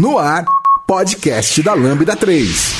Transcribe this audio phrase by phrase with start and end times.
[0.00, 0.46] No ar,
[0.86, 2.72] podcast da Lambda 3.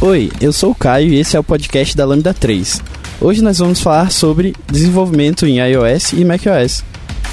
[0.00, 2.80] Oi, eu sou o Caio e esse é o podcast da Lambda 3.
[3.20, 6.82] Hoje nós vamos falar sobre desenvolvimento em iOS e macOS.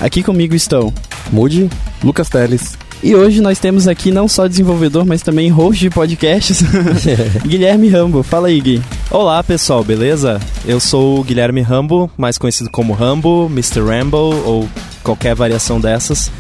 [0.01, 0.93] Aqui comigo estão
[1.31, 1.69] Mude,
[2.03, 2.77] Lucas Teles.
[3.05, 6.63] E hoje nós temos aqui não só desenvolvedor, mas também host de podcasts,
[7.45, 8.23] Guilherme Rambo.
[8.23, 8.81] Fala aí, Gui.
[9.11, 10.41] Olá, pessoal, beleza?
[10.65, 13.81] Eu sou o Guilherme Rambo, mais conhecido como Rambo, Mr.
[13.81, 14.67] Rambo ou
[15.03, 16.31] qualquer variação dessas.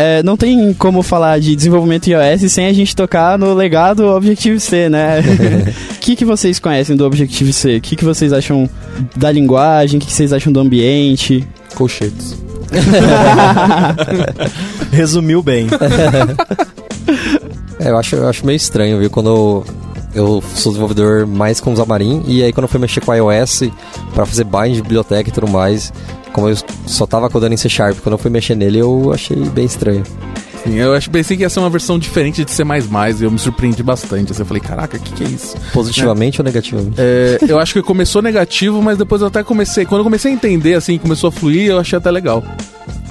[0.00, 4.88] é, não tem como falar de desenvolvimento iOS sem a gente tocar no legado Objective-C,
[4.88, 5.20] né?
[5.90, 7.76] O que, que vocês conhecem do Objective-C?
[7.76, 8.68] O que, que vocês acham
[9.14, 9.98] da linguagem?
[9.98, 11.46] O que, que vocês acham do ambiente?
[11.74, 12.42] Colchetes.
[14.90, 15.66] Resumiu bem.
[17.78, 19.10] é, eu acho, eu acho meio estranho, viu?
[19.10, 19.62] Quando
[20.14, 23.64] eu sou desenvolvedor mais com Xamarin e aí quando eu fui mexer com iOS
[24.14, 25.92] para fazer bind de biblioteca e tudo mais,
[26.32, 29.36] como eu só tava codando em C Sharp, quando eu fui mexer nele eu achei
[29.36, 30.04] bem estranho.
[30.64, 33.38] Sim, eu acho, pensei que ia ser uma versão diferente de C++ e eu me
[33.38, 34.32] surpreendi bastante.
[34.32, 35.56] Assim, eu falei, caraca, o que, que é isso?
[35.72, 36.42] Positivamente é.
[36.42, 36.96] ou negativamente?
[36.98, 39.86] É, eu acho que começou negativo, mas depois eu até comecei...
[39.86, 42.44] Quando eu comecei a entender, assim, começou a fluir, eu achei até legal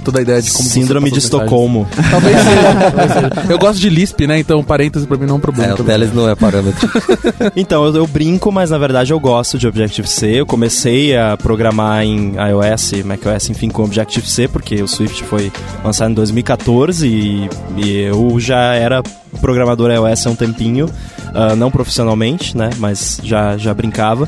[0.09, 1.88] toda a ideia de como Síndrome de Estocolmo.
[2.09, 3.52] Talvez seja, talvez seja.
[3.52, 4.40] Eu gosto de Lisp, né?
[4.40, 5.72] Então parênteses pra mim não é um problema.
[5.72, 6.90] É, o Teles não é parâmetro.
[7.56, 10.28] então, eu, eu, brinco, mas na verdade eu gosto de Objective-C.
[10.28, 15.52] Eu comecei a programar em iOS, macOS, enfim, com Objective-C, porque o Swift foi
[15.84, 19.03] lançado em 2014 e, e eu já era
[19.40, 20.88] programador iOS há um tempinho.
[21.30, 22.72] Uh, não profissionalmente, né?
[22.78, 24.28] Mas já, já brincava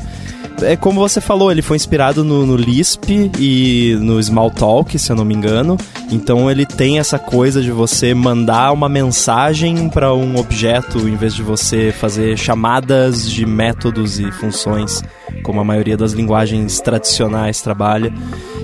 [0.62, 5.16] é como você falou, ele foi inspirado no, no Lisp e no Smalltalk, se eu
[5.16, 5.76] não me engano.
[6.10, 11.34] Então ele tem essa coisa de você mandar uma mensagem para um objeto em vez
[11.34, 15.02] de você fazer chamadas de métodos e funções,
[15.42, 18.12] como a maioria das linguagens tradicionais trabalha.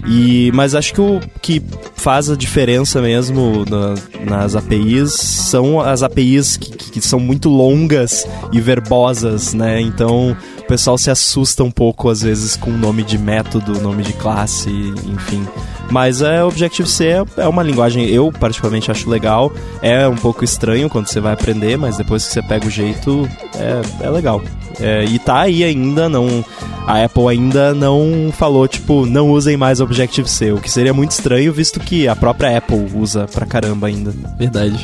[0.06, 1.62] E, mas acho que o que
[1.95, 8.27] faz a diferença mesmo na, nas APIs são as APIs que, que são muito longas
[8.53, 9.81] e verbosas, né?
[9.81, 14.03] Então o pessoal se assusta um pouco às vezes com o nome de método, nome
[14.03, 14.71] de classe,
[15.06, 15.47] enfim.
[15.91, 19.53] Mas é Objective-C é, é uma linguagem eu particularmente acho legal.
[19.81, 23.28] É um pouco estranho quando você vai aprender, mas depois que você pega o jeito,
[23.54, 24.43] é, é legal.
[24.81, 26.44] É, e tá aí ainda, não.
[26.87, 31.53] A Apple ainda não falou, tipo, não usem mais Objective-C, o que seria muito estranho,
[31.53, 34.15] visto que a própria Apple usa pra caramba ainda.
[34.38, 34.82] Verdade.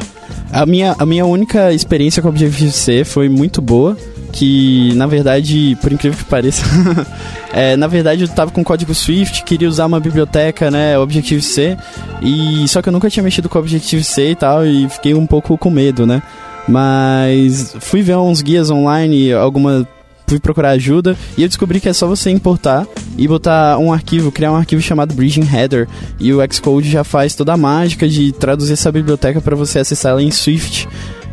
[0.52, 3.96] A minha, a minha única experiência com Objective-C foi muito boa
[4.34, 6.64] que na verdade, por incrível que pareça,
[7.54, 11.76] é, na verdade eu tava com código Swift, queria usar uma biblioteca, né, Objective-C,
[12.20, 15.56] e só que eu nunca tinha mexido com Objective-C e tal, e fiquei um pouco
[15.56, 16.22] com medo, né?
[16.66, 19.86] Mas fui ver uns guias online, alguma
[20.26, 24.32] fui procurar ajuda e eu descobri que é só você importar e botar um arquivo,
[24.32, 25.86] criar um arquivo chamado Bridging Header
[26.18, 30.12] e o Xcode já faz toda a mágica de traduzir essa biblioteca para você acessar
[30.12, 30.88] ela em Swift.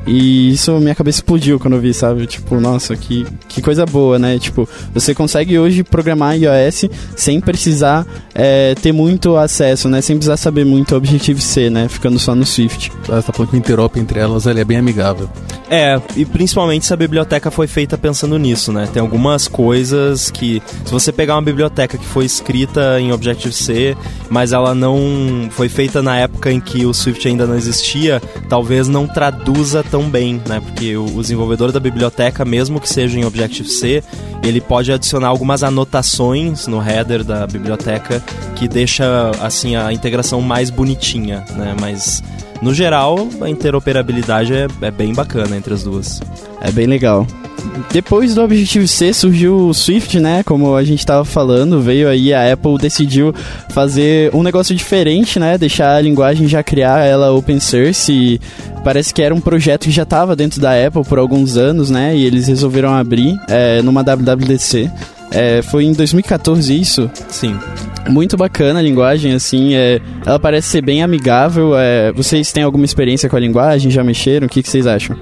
[0.06, 2.26] E isso minha cabeça explodiu quando eu vi, sabe?
[2.26, 4.40] Tipo, nossa, que, que coisa boa, né?
[4.40, 10.02] Tipo, você consegue hoje programar iOS sem precisar é, ter muito acesso, né?
[10.02, 11.88] Sem precisar saber muito Objective-C, né?
[11.88, 12.92] Ficando só no Swift.
[13.06, 15.30] Você tá falando que o interop entre elas ele é bem amigável.
[15.70, 18.90] É, e principalmente se a biblioteca foi feita pensando nisso, né?
[18.92, 23.96] Tem algumas coisas que, se você pegar uma biblioteca que foi escrita em Objective-C,
[24.30, 28.90] mas ela não foi feita na época em que o Swift ainda não existia, talvez
[28.90, 30.62] não traduza tão bem, né?
[30.62, 34.02] Porque o, desenvolvedor da biblioteca, mesmo que seja em Objective-C,
[34.42, 38.24] ele pode adicionar algumas anotações no header da biblioteca
[38.56, 41.76] que deixa assim a integração mais bonitinha, né?
[41.80, 42.24] Mas
[42.62, 46.22] no geral, a interoperabilidade é, é bem bacana entre as duas.
[46.62, 47.26] É bem legal.
[47.92, 50.44] Depois do Objective-C surgiu o Swift, né?
[50.44, 53.34] Como a gente estava falando, veio aí a Apple decidiu
[53.70, 55.58] fazer um negócio diferente, né?
[55.58, 58.42] Deixar a linguagem já criar ela open source e
[58.84, 62.16] parece que era um projeto que já estava dentro da Apple por alguns anos, né?
[62.16, 64.90] E eles resolveram abrir é, numa WWDC.
[65.32, 67.10] É, foi em 2014 isso?
[67.30, 67.58] Sim.
[68.10, 71.78] Muito bacana a linguagem, assim, é, ela parece ser bem amigável.
[71.78, 73.92] É, vocês têm alguma experiência com a linguagem?
[73.92, 74.48] Já mexeram?
[74.48, 75.16] O que, que vocês acham?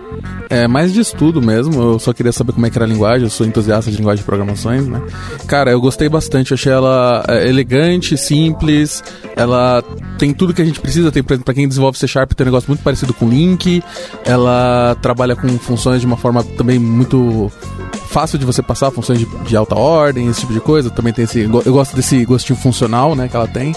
[0.50, 3.24] É mais de estudo mesmo, eu só queria saber como é que era a linguagem,
[3.24, 5.00] eu sou entusiasta de linguagem de programações, né?
[5.46, 9.04] Cara, eu gostei bastante, eu achei ela é, elegante, simples,
[9.36, 9.84] ela
[10.18, 12.68] tem tudo que a gente precisa, tem, para quem desenvolve C Sharp tem um negócio
[12.68, 13.84] muito parecido com Link,
[14.26, 17.52] ela trabalha com funções de uma forma também muito
[18.10, 21.26] fácil de você passar, funções de, de alta ordem, esse tipo de coisa, também tem
[21.26, 23.74] esse, eu gosto desse gostinho funcional, né, que ela tem.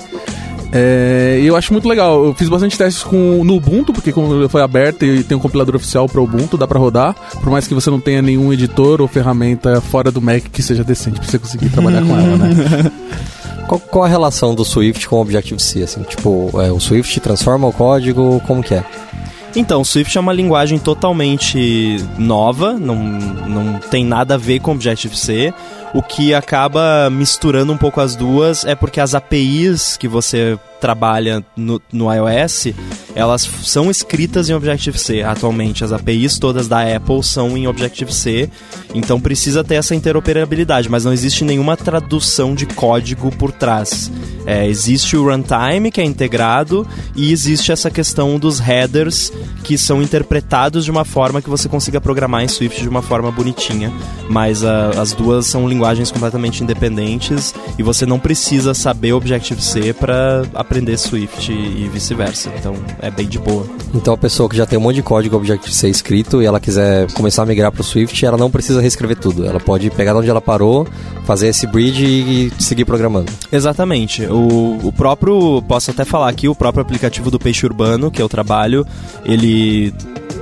[0.75, 2.25] É, eu acho muito legal.
[2.25, 5.77] Eu fiz bastante testes com, no Ubuntu, porque como foi aberto e tem um compilador
[5.77, 7.15] oficial para Ubuntu, dá para rodar.
[7.43, 10.83] Por mais que você não tenha nenhum editor ou ferramenta fora do Mac que seja
[10.83, 12.91] decente para você conseguir trabalhar com ela, né?
[13.69, 15.83] Qual, qual, a relação do Swift com o Objective-C?
[15.83, 18.85] Assim, tipo, é, o Swift transforma o código, como que é?
[19.55, 25.53] Então, Swift é uma linguagem totalmente nova, não, não tem nada a ver com Objective-C.
[25.95, 31.45] O que acaba misturando um pouco as duas é porque as APIs que você trabalha
[31.57, 32.75] no, no iOS,
[33.15, 35.23] elas são escritas em Objective-C.
[35.23, 38.51] Atualmente, as APIs todas da Apple são em Objective-C,
[38.93, 44.11] então precisa ter essa interoperabilidade, mas não existe nenhuma tradução de código por trás.
[44.45, 46.85] É, existe o runtime, que é integrado,
[47.15, 52.01] e existe essa questão dos headers, que são interpretados de uma forma que você consiga
[52.01, 53.93] programar em Swift de uma forma bonitinha.
[54.29, 60.45] Mas a, as duas são linguagens completamente independentes, e você não precisa saber Objective-C para
[60.55, 62.51] aprender Swift e vice-versa.
[62.59, 63.67] Então é bem de boa.
[63.95, 67.11] Então a pessoa que já tem um monte de código Objective-C escrito e ela quiser
[67.13, 69.45] começar a migrar para o Swift, ela não precisa reescrever tudo.
[69.45, 70.87] Ela pode pegar de onde ela parou,
[71.25, 73.33] fazer esse bridge e seguir programando.
[73.51, 74.25] Exatamente.
[74.27, 78.25] O, o próprio, posso até falar aqui, o próprio aplicativo do Peixe Urbano, que é
[78.25, 78.87] o trabalho,
[79.25, 79.93] ele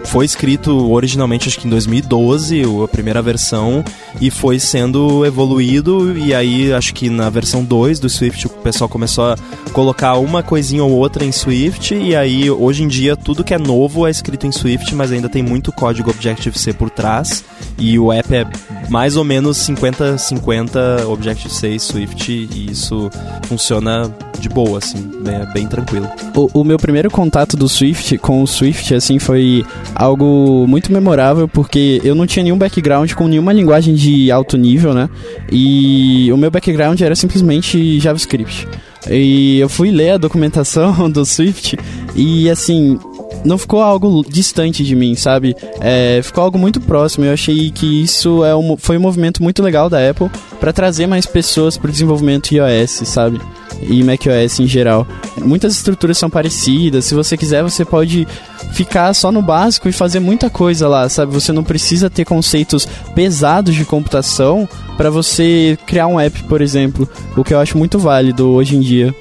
[0.04, 3.84] foi escrito originalmente acho que em 2012, a primeira versão,
[4.20, 8.88] e foi sendo evoluído e aí acho que na versão 2 do Swift o pessoal
[8.88, 9.36] começou a
[9.72, 13.58] colocar uma coisinha ou outra em Swift e aí hoje em dia tudo que é
[13.58, 17.44] novo é escrito em Swift, mas ainda tem muito código Objective-C por trás
[17.78, 18.46] e o app é
[18.88, 23.10] mais ou menos 50-50 Objective-C e Swift e isso
[23.44, 26.08] funciona de boa, assim, bem, bem tranquilo.
[26.34, 29.64] O, o meu primeiro contato do Swift com o Swift, assim, foi
[29.94, 34.94] algo muito memorável porque eu não tinha nenhum background com nenhuma linguagem de alto nível,
[34.94, 35.08] né?
[35.50, 38.68] E o meu background era simplesmente JavaScript.
[39.08, 41.78] E eu fui ler a documentação do Swift
[42.14, 42.98] e assim,
[43.44, 45.56] não ficou algo distante de mim, sabe?
[45.80, 47.24] É, ficou algo muito próximo.
[47.24, 51.06] Eu achei que isso é um, foi um movimento muito legal da Apple para trazer
[51.06, 53.40] mais pessoas para o desenvolvimento iOS, sabe?
[53.82, 55.06] E macOS em geral.
[55.40, 57.04] Muitas estruturas são parecidas.
[57.04, 58.26] Se você quiser, você pode
[58.72, 61.32] ficar só no básico e fazer muita coisa lá, sabe?
[61.32, 67.08] Você não precisa ter conceitos pesados de computação para você criar um app, por exemplo,
[67.34, 69.14] o que eu acho muito válido hoje em dia.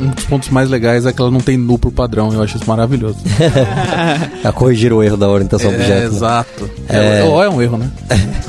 [0.00, 2.56] Um dos pontos mais legais é que ela não tem nu pro padrão, eu acho
[2.56, 3.18] isso maravilhoso.
[4.44, 6.00] a corrigir o erro da orientação é, objeto.
[6.00, 6.04] Né?
[6.04, 6.70] Exato.
[6.88, 6.96] É...
[6.96, 7.90] É, é um erro, né?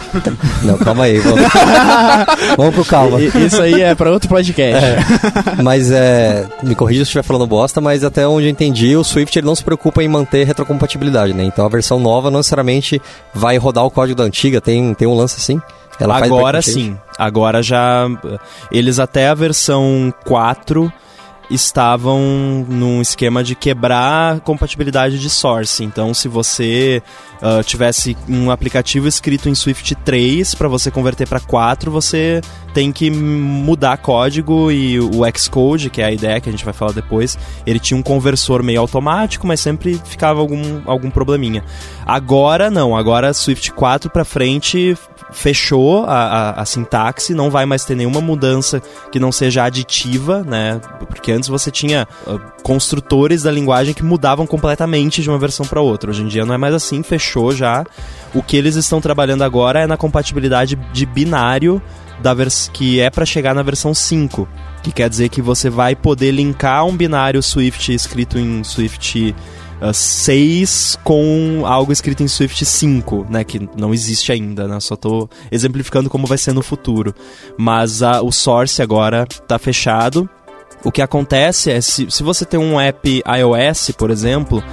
[0.64, 1.18] não, calma aí.
[1.18, 1.42] Vamos,
[2.56, 3.20] vamos pro calma.
[3.22, 4.86] Isso aí é para outro podcast.
[4.86, 5.00] É.
[5.64, 9.48] Mas é, me corrija estiver falando bosta, mas até onde eu entendi, o Swift ele
[9.48, 11.44] não se preocupa em manter retrocompatibilidade, né?
[11.44, 13.02] Então a versão nova não necessariamente
[13.34, 15.62] vai rodar o código da antiga, tem, tem um lance assim.
[16.00, 16.96] Ela Agora sim.
[17.18, 18.08] Agora já.
[18.72, 20.92] Eles até a versão 4
[21.50, 25.84] estavam num esquema de quebrar compatibilidade de source.
[25.84, 27.02] Então, se você
[27.42, 32.42] uh, tivesse um aplicativo escrito em Swift 3 para você converter para 4, você
[32.74, 36.74] tem que mudar código e o Xcode, que é a ideia que a gente vai
[36.74, 41.64] falar depois, ele tinha um conversor meio automático, mas sempre ficava algum, algum probleminha.
[42.06, 44.96] Agora não, agora Swift 4 para frente
[45.32, 48.82] fechou a, a, a, sintaxe, não vai mais ter nenhuma mudança
[49.12, 50.80] que não seja aditiva, né?
[51.08, 55.82] Porque antes você tinha uh, construtores da linguagem que mudavam completamente de uma versão para
[55.82, 56.10] outra.
[56.10, 57.86] Hoje em dia não é mais assim, fechou já.
[58.34, 61.82] O que eles estão trabalhando agora é na compatibilidade de binário
[62.20, 64.48] da vers que é para chegar na versão 5,
[64.82, 69.36] que quer dizer que você vai poder linkar um binário Swift escrito em Swift
[69.82, 74.80] uh, 6 com algo escrito em Swift 5, né, que não existe ainda, né?
[74.80, 77.14] Só tô exemplificando como vai ser no futuro.
[77.58, 80.30] Mas uh, o source agora tá fechado.
[80.84, 84.64] O que acontece é se, se você tem um app iOS, por exemplo,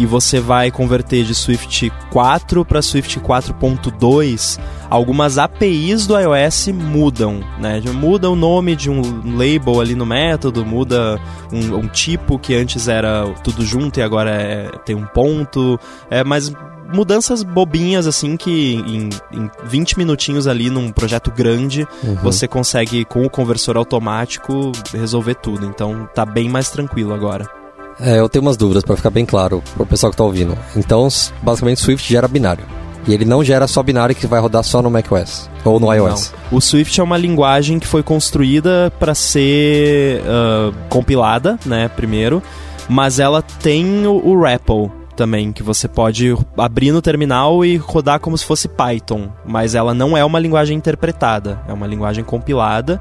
[0.00, 7.40] e você vai converter de Swift 4 para Swift 4.2, algumas APIs do iOS mudam,
[7.58, 7.82] né?
[7.92, 9.02] Muda o nome de um
[9.36, 11.20] label ali no método, muda
[11.52, 15.78] um, um tipo que antes era tudo junto e agora é, tem um ponto,
[16.10, 16.50] é, mas
[16.90, 22.14] mudanças bobinhas, assim, que em, em 20 minutinhos ali num projeto grande, uhum.
[22.22, 25.66] você consegue, com o conversor automático, resolver tudo.
[25.66, 27.59] Então tá bem mais tranquilo agora.
[28.00, 30.56] É, eu tenho umas dúvidas para ficar bem claro pro pessoal que tá ouvindo.
[30.76, 31.06] Então,
[31.42, 32.64] basicamente, Swift gera binário.
[33.06, 36.32] E ele não gera só binário que vai rodar só no macOS ou no iOS.
[36.50, 36.58] Não.
[36.58, 42.42] O Swift é uma linguagem que foi construída para ser uh, compilada, né, primeiro,
[42.88, 48.20] mas ela tem o, o REPL também, que você pode abrir no terminal e rodar
[48.20, 53.00] como se fosse Python, mas ela não é uma linguagem interpretada, é uma linguagem compilada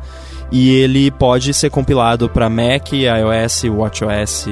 [0.51, 4.47] e ele pode ser compilado para Mac, iOS, WatchOS,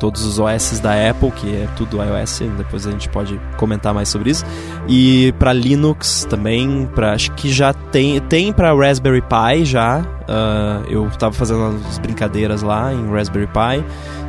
[0.00, 4.08] todos os OS da Apple, que é tudo iOS, depois a gente pode comentar mais
[4.08, 4.44] sobre isso.
[4.88, 10.00] E para Linux também, para acho que já tem tem para Raspberry Pi já.
[10.00, 13.84] Uh, eu estava fazendo umas brincadeiras lá em Raspberry Pi.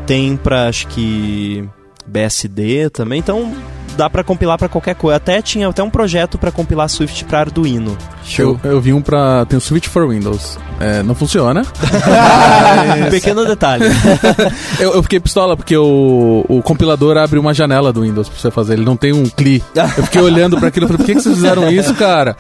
[0.06, 1.68] Tem para acho que
[2.06, 3.20] BSD também.
[3.20, 3.52] Então
[3.96, 5.18] dá para compilar para qualquer coisa.
[5.18, 7.98] Até tinha até um projeto para compilar Swift para Arduino.
[8.38, 10.58] Eu, eu vi um para tem o Swift for Windows.
[10.80, 11.64] É, não funciona.
[13.06, 13.86] Um pequeno detalhe.
[14.80, 18.52] eu, eu, fiquei pistola porque o, o compilador abre uma janela do Windows para você
[18.52, 18.74] fazer.
[18.74, 19.64] Ele não tem um CLI.
[19.76, 22.36] Eu fiquei olhando para aquilo e falei, por que, que vocês fizeram isso, cara?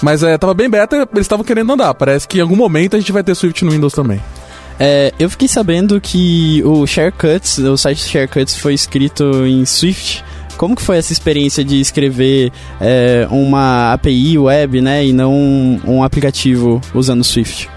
[0.00, 1.92] Mas é, tava bem beta, eles estavam querendo andar.
[1.94, 4.20] Parece que em algum momento a gente vai ter Swift no Windows também.
[4.78, 10.24] É, eu fiquei sabendo que o Sharecuts, o site Sharecuts foi escrito em Swift
[10.56, 15.80] como que foi essa experiência de escrever é, uma API web, né, e não um,
[15.86, 17.68] um aplicativo usando Swift?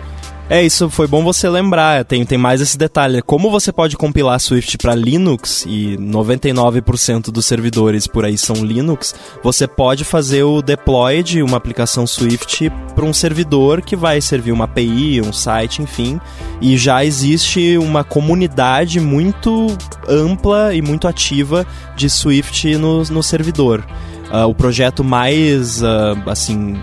[0.47, 3.19] É, isso foi bom você lembrar, tem, tem mais esse detalhe.
[3.19, 9.15] Como você pode compilar Swift para Linux, e 99% dos servidores por aí são Linux,
[9.41, 14.51] você pode fazer o deploy de uma aplicação Swift para um servidor que vai servir
[14.51, 16.21] uma API, um site, enfim.
[16.61, 19.75] E já existe uma comunidade muito
[20.07, 23.83] ampla e muito ativa de Swift no, no servidor.
[24.31, 25.85] Uh, o projeto mais, uh,
[26.27, 26.75] assim,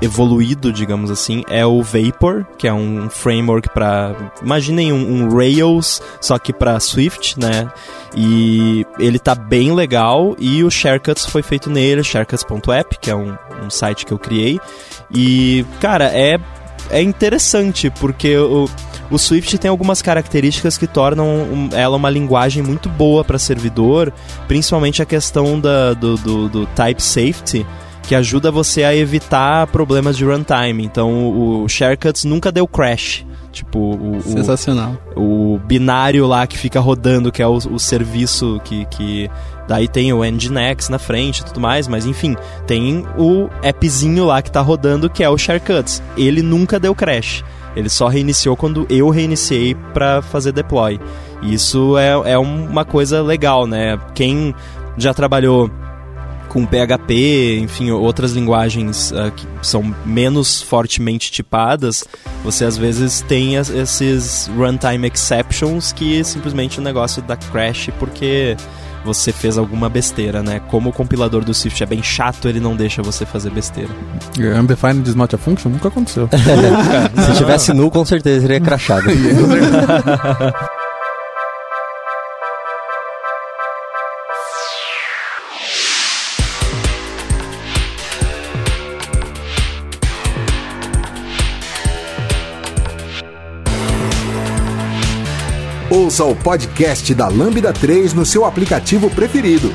[0.00, 6.00] evoluído, digamos assim, é o Vapor, que é um framework para, imaginem um, um, Rails,
[6.20, 7.70] só que para Swift, né?
[8.16, 13.36] E ele tá bem legal e o Sharecuts foi feito nele, sharecuts.app, que é um,
[13.62, 14.60] um site que eu criei.
[15.12, 16.38] E, cara, é
[16.90, 18.66] é interessante porque o,
[19.10, 24.12] o Swift tem algumas características que tornam ela uma linguagem muito boa para servidor,
[24.46, 27.66] principalmente a questão da, do, do, do type safety
[28.08, 30.82] que ajuda você a evitar problemas de runtime.
[30.82, 33.22] Então o Sharecuts nunca deu crash.
[33.52, 34.96] Tipo, o, Sensacional.
[35.14, 39.30] O, o, binário lá que fica rodando, que é o, o serviço que, que.
[39.68, 42.34] Daí tem o Nginx na frente e tudo mais, mas enfim,
[42.66, 46.02] tem o appzinho lá que tá rodando que é o Sharecuts.
[46.16, 47.44] Ele nunca deu crash.
[47.76, 50.98] Ele só reiniciou quando eu reiniciei para fazer deploy.
[51.42, 54.00] Isso é, é uma coisa legal, né?
[54.14, 54.54] Quem
[54.96, 55.70] já trabalhou
[56.48, 62.04] com PHP, enfim, outras linguagens uh, que são menos fortemente tipadas,
[62.42, 68.56] você às vezes tem esses runtime exceptions que simplesmente o negócio dá crash porque
[69.04, 70.60] você fez alguma besteira, né?
[70.68, 73.90] Como o compilador do Swift é bem chato, ele não deixa você fazer besteira.
[74.60, 75.70] Undefined is not a function?
[75.70, 76.28] Nunca aconteceu.
[77.26, 79.06] Se tivesse nu, com certeza seria crachado.
[95.90, 99.72] Ouça o podcast da Lambda 3 no seu aplicativo preferido.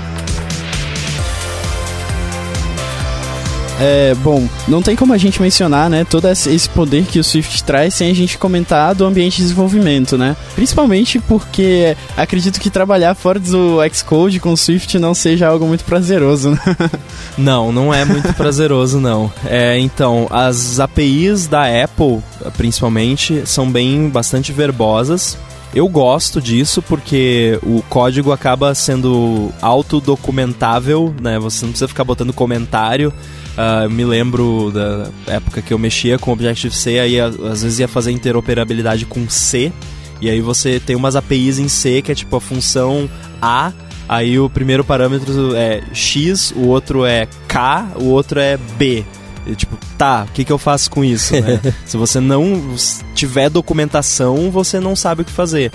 [3.81, 7.63] É, bom, não tem como a gente mencionar, né, todo esse poder que o Swift
[7.63, 10.37] traz sem a gente comentar do ambiente de desenvolvimento, né?
[10.53, 15.83] Principalmente porque acredito que trabalhar fora do Xcode com o Swift não seja algo muito
[15.83, 16.59] prazeroso, né?
[17.35, 19.33] Não, não é muito prazeroso, não.
[19.47, 22.19] É, então, as APIs da Apple,
[22.55, 25.35] principalmente, são bem bastante verbosas
[25.73, 31.39] eu gosto disso porque o código acaba sendo autodocumentável, né?
[31.39, 33.13] Você não precisa ficar botando comentário.
[33.57, 38.11] Uh, me lembro da época que eu mexia com Objective-C, aí às vezes ia fazer
[38.11, 39.71] interoperabilidade com C,
[40.19, 43.09] e aí você tem umas APIs em C que é tipo a função
[43.41, 43.71] A
[44.07, 49.03] Aí o primeiro parâmetro é X, o outro é K, o outro é B.
[49.45, 51.33] E, tipo, tá, o que, que eu faço com isso?
[51.33, 51.59] Né?
[51.85, 52.75] Se você não
[53.13, 55.71] tiver documentação, você não sabe o que fazer.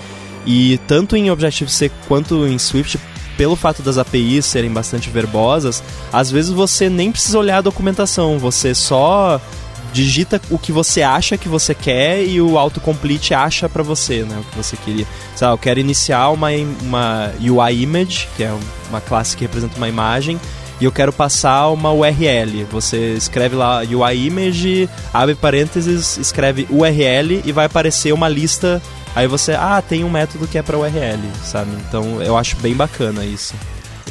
[0.46, 2.98] E tanto em Objective-C quanto em Swift,
[3.36, 5.82] pelo fato das APIs serem bastante verbosas,
[6.12, 9.40] às vezes você nem precisa olhar a documentação, você só
[9.92, 14.38] digita o que você acha que você quer e o autocomplete acha para você, né,
[14.40, 15.06] o que você queria.
[15.34, 16.48] Sei lá, eu quero iniciar uma,
[16.82, 18.52] uma UI image, que é
[18.90, 20.38] uma classe que representa uma imagem,
[20.80, 22.64] e eu quero passar uma URL.
[22.70, 28.80] Você escreve lá UI image, abre parênteses, escreve URL e vai aparecer uma lista.
[29.14, 31.70] Aí você, ah, tem um método que é para URL, sabe?
[31.88, 33.54] Então eu acho bem bacana isso.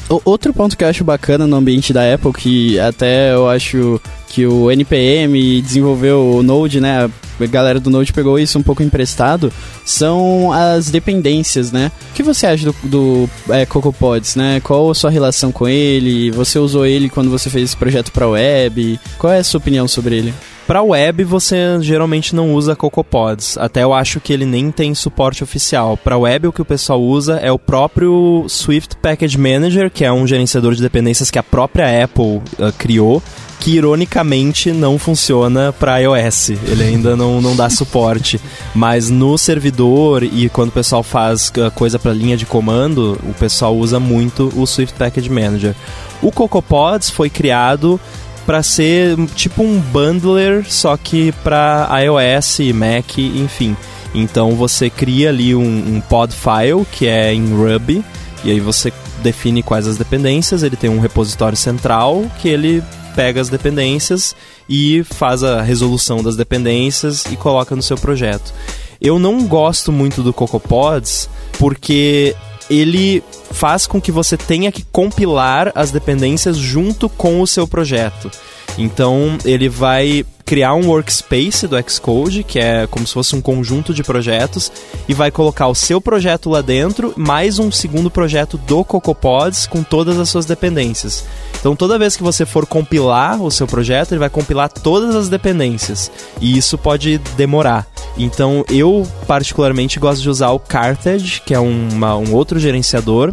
[0.10, 4.00] Outro ponto que eu acho bacana no ambiente da Apple, que até eu acho
[4.30, 7.10] que o NPM desenvolveu o Node, né?
[7.40, 9.52] A galera do Node pegou isso um pouco emprestado,
[9.86, 11.92] são as dependências, né?
[12.12, 14.62] O que você acha do, do é, CocoaPods, né?
[14.62, 16.32] Qual a sua relação com ele?
[16.32, 19.00] Você usou ele quando você fez esse projeto para web?
[19.18, 20.34] Qual é a sua opinião sobre ele?
[20.68, 23.58] Para web você geralmente não usa CocoaPods.
[23.58, 25.96] Até eu acho que ele nem tem suporte oficial.
[25.96, 30.12] Para web o que o pessoal usa é o próprio Swift Package Manager, que é
[30.12, 33.24] um gerenciador de dependências que a própria Apple uh, criou
[33.60, 36.50] que ironicamente não funciona para iOS.
[36.50, 38.40] Ele ainda não, não dá suporte.
[38.76, 43.34] Mas no servidor e quando o pessoal faz uh, coisa para linha de comando, o
[43.34, 45.74] pessoal usa muito o Swift Package Manager.
[46.22, 48.00] O CocoaPods foi criado
[48.48, 53.76] para ser tipo um bundler, só que para iOS, Mac, enfim.
[54.16, 58.04] Então você cria ali um, um pod file que é em Ruby
[58.46, 60.64] e aí você define quais as dependências.
[60.64, 62.82] Ele tem um repositório central que ele
[63.14, 64.34] pega as dependências
[64.70, 68.54] e faz a resolução das dependências e coloca no seu projeto.
[69.02, 72.34] Eu não gosto muito do CocoaPods porque
[72.70, 78.30] ele faz com que você tenha que compilar as dependências junto com o seu projeto.
[78.78, 83.94] Então, ele vai criar um workspace do Xcode, que é como se fosse um conjunto
[83.94, 84.72] de projetos,
[85.08, 89.84] e vai colocar o seu projeto lá dentro, mais um segundo projeto do CocoaPods com
[89.84, 91.26] todas as suas dependências.
[91.60, 95.28] Então, toda vez que você for compilar o seu projeto, ele vai compilar todas as
[95.28, 96.10] dependências,
[96.40, 97.86] e isso pode demorar.
[98.18, 103.32] Então, eu particularmente gosto de usar o Carthage, que é uma, um outro gerenciador,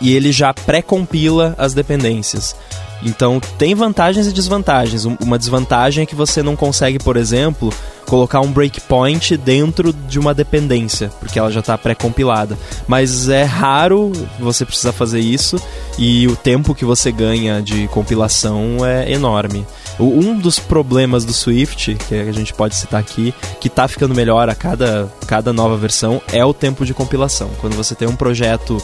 [0.00, 2.56] e ele já pré-compila as dependências.
[3.02, 5.04] Então tem vantagens e desvantagens.
[5.04, 7.72] Uma desvantagem é que você não consegue, por exemplo,
[8.06, 12.58] colocar um breakpoint dentro de uma dependência, porque ela já está pré-compilada.
[12.86, 15.60] Mas é raro você precisar fazer isso
[15.98, 19.66] e o tempo que você ganha de compilação é enorme.
[19.98, 24.48] Um dos problemas do Swift, que a gente pode citar aqui, que está ficando melhor
[24.48, 27.48] a cada, cada nova versão, é o tempo de compilação.
[27.60, 28.76] Quando você tem um projeto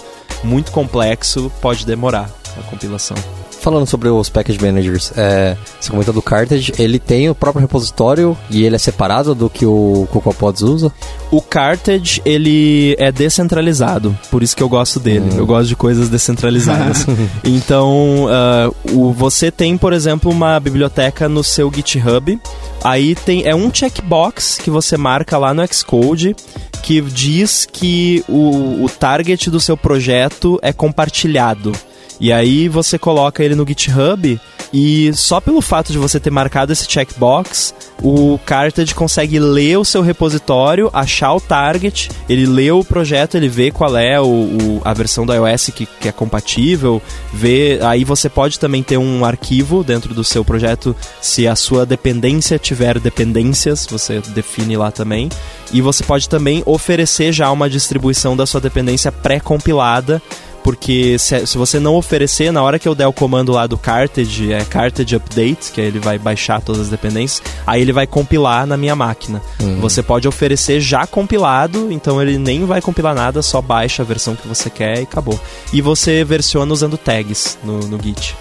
[0.45, 3.17] muito complexo, pode demorar a compilação
[3.61, 8.37] falando sobre os package managers, é, você comentou do Cartage, ele tem o próprio repositório
[8.51, 10.93] e ele é separado do que o CocoaPods usa?
[11.31, 15.31] O Cartage, ele é descentralizado, por isso que eu gosto dele.
[15.33, 15.39] Hum.
[15.39, 17.07] Eu gosto de coisas descentralizadas.
[17.45, 22.41] então, uh, o, você tem, por exemplo, uma biblioteca no seu GitHub,
[22.83, 26.35] aí tem é um checkbox que você marca lá no Xcode
[26.83, 31.73] que diz que o, o target do seu projeto é compartilhado.
[32.21, 34.39] E aí você coloca ele no GitHub
[34.73, 39.85] e só pelo fato de você ter marcado esse checkbox, o Cartage consegue ler o
[39.85, 44.83] seu repositório, achar o target, ele lê o projeto, ele vê qual é o, o
[44.85, 47.03] a versão do iOS que, que, é compatível,
[47.33, 51.85] vê, aí você pode também ter um arquivo dentro do seu projeto se a sua
[51.85, 55.29] dependência tiver dependências, você define lá também.
[55.73, 60.21] E você pode também oferecer já uma distribuição da sua dependência pré-compilada
[60.63, 63.79] porque se, se, você não oferecer, na hora que eu der o comando lá do
[63.79, 68.07] cartage, é cartage update, que aí ele vai baixar todas as dependências, aí ele vai
[68.07, 69.41] compilar na minha máquina.
[69.61, 69.81] Uhum.
[69.81, 74.37] Você pode oferecer já compilado, então ele nem vai compilar nada, só baixa a versão
[74.37, 75.39] que você quer e acabou.
[75.73, 78.37] E você versiona usando tags no, no Git.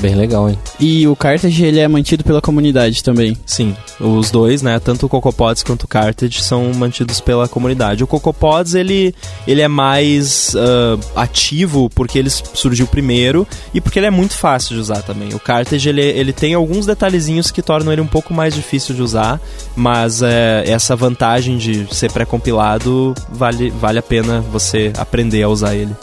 [0.00, 0.58] Bem legal, hein?
[0.78, 3.36] E o Cartage ele é mantido pela comunidade também.
[3.46, 4.78] Sim, os dois, né?
[4.78, 8.04] Tanto o CocoaPods quanto o Cartage são mantidos pela comunidade.
[8.04, 9.14] O CocoaPods ele,
[9.46, 14.74] ele é mais uh, ativo porque ele surgiu primeiro e porque ele é muito fácil
[14.74, 15.34] de usar também.
[15.34, 19.02] O Cartage ele, ele tem alguns detalhezinhos que tornam ele um pouco mais difícil de
[19.02, 19.40] usar,
[19.74, 25.74] mas é, essa vantagem de ser pré-compilado vale, vale a pena você aprender a usar
[25.74, 25.94] ele.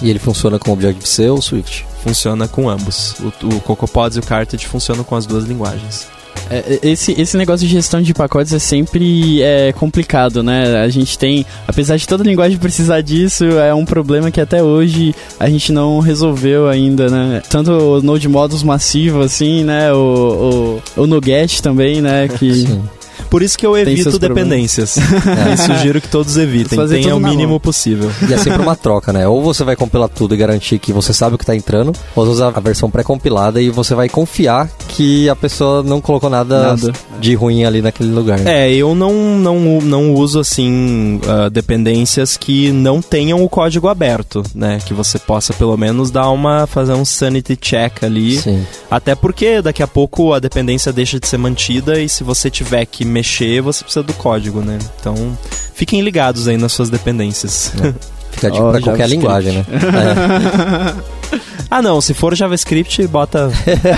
[0.00, 1.86] E ele funciona com Objective-C ou Swift?
[2.02, 3.16] Funciona com ambos.
[3.20, 6.08] O, o CocoaPods e o Cartage funcionam com as duas linguagens.
[6.50, 10.82] É, esse, esse negócio de gestão de pacotes é sempre é, complicado, né?
[10.82, 15.14] A gente tem, apesar de toda linguagem precisar disso, é um problema que até hoje
[15.38, 17.42] a gente não resolveu ainda, né?
[17.48, 19.92] Tanto o Node Models massivo, assim, né?
[19.92, 22.28] O, o, o Nuget também, né?
[22.28, 22.66] Que...
[23.32, 24.98] Por isso que eu evito dependências.
[25.22, 25.54] É.
[25.54, 26.86] E sugiro que todos evitem.
[26.88, 28.10] Tenha o mínimo possível.
[28.28, 29.26] E é sempre uma troca, né?
[29.26, 32.26] Ou você vai compilar tudo e garantir que você sabe o que está entrando, ou
[32.26, 36.68] você usa a versão pré-compilada e você vai confiar que a pessoa não colocou nada,
[36.68, 36.92] nada.
[37.20, 38.40] de ruim ali naquele lugar.
[38.40, 38.68] Né?
[38.68, 44.42] É, eu não, não, não uso, assim, uh, dependências que não tenham o código aberto,
[44.54, 44.78] né?
[44.84, 46.66] Que você possa, pelo menos, dar uma...
[46.66, 48.36] fazer um sanity check ali.
[48.36, 48.66] Sim.
[48.90, 52.84] Até porque daqui a pouco a dependência deixa de ser mantida e se você tiver
[52.84, 53.21] que mexer,
[53.62, 54.78] você precisa do código, né?
[55.00, 55.36] Então,
[55.74, 57.72] fiquem ligados aí nas suas dependências.
[57.82, 57.94] É.
[58.32, 59.66] Fica de oh, pra qualquer linguagem, né?
[59.68, 61.22] É.
[61.72, 63.50] Ah, não, se for JavaScript, bota.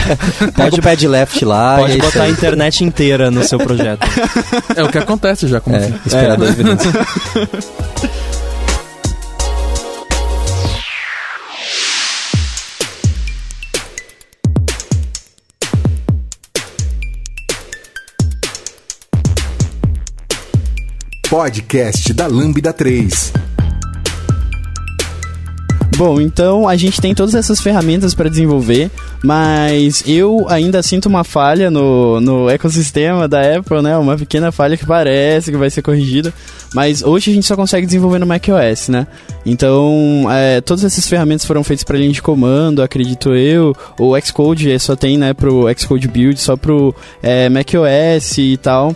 [0.54, 1.78] pode o pad left lá.
[1.78, 4.06] Pode botar a internet inteira no seu projeto.
[4.76, 5.94] É o que acontece já, como é, assim.
[6.06, 6.50] Esperar é.
[6.52, 6.86] minutos.
[21.34, 23.32] podcast da Lambda 3.
[25.96, 28.88] Bom, então a gente tem todas essas ferramentas para desenvolver,
[29.20, 33.96] mas eu ainda sinto uma falha no, no ecossistema da Apple, né?
[33.96, 36.32] Uma pequena falha que parece que vai ser corrigida,
[36.72, 39.04] mas hoje a gente só consegue desenvolver no macOS, né?
[39.44, 43.74] Então, é, todas essas ferramentas foram feitas para linha de comando, acredito eu.
[43.98, 48.94] O Xcode só tem, né, pro Xcode Build, só pro é, macOS e tal.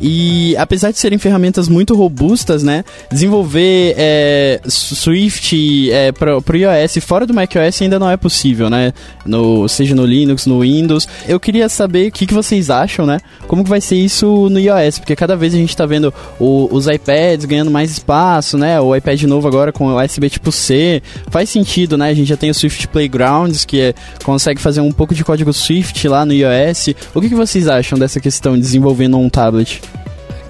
[0.00, 2.84] E apesar de serem ferramentas muito robustas, né?
[3.10, 8.92] Desenvolver é, Swift é, para o iOS fora do macOS ainda não é possível, né?
[9.26, 11.06] No, seja no Linux, no Windows.
[11.28, 13.20] Eu queria saber o que, que vocês acham, né?
[13.46, 14.98] Como que vai ser isso no iOS?
[14.98, 18.80] Porque cada vez a gente está vendo o, os iPads ganhando mais espaço, né?
[18.80, 21.02] O iPad novo agora com USB tipo C.
[21.30, 22.08] Faz sentido, né?
[22.08, 25.52] A gente já tem o Swift Playgrounds, que é, consegue fazer um pouco de código
[25.52, 26.88] Swift lá no iOS.
[27.14, 29.82] O que, que vocês acham dessa questão de desenvolvendo um tablet?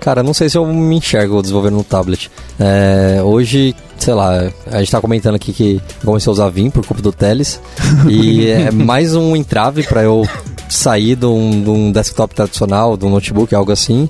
[0.01, 2.31] Cara, não sei se eu me enxergo desenvolvendo no tablet.
[2.59, 6.85] É, hoje, sei lá, a gente tá comentando aqui que comecei a usar Vim por
[6.87, 7.61] culpa do Teles.
[8.09, 10.27] e é mais um entrave para eu
[10.71, 14.09] sair de um, de um, desktop tradicional, de um notebook, algo assim.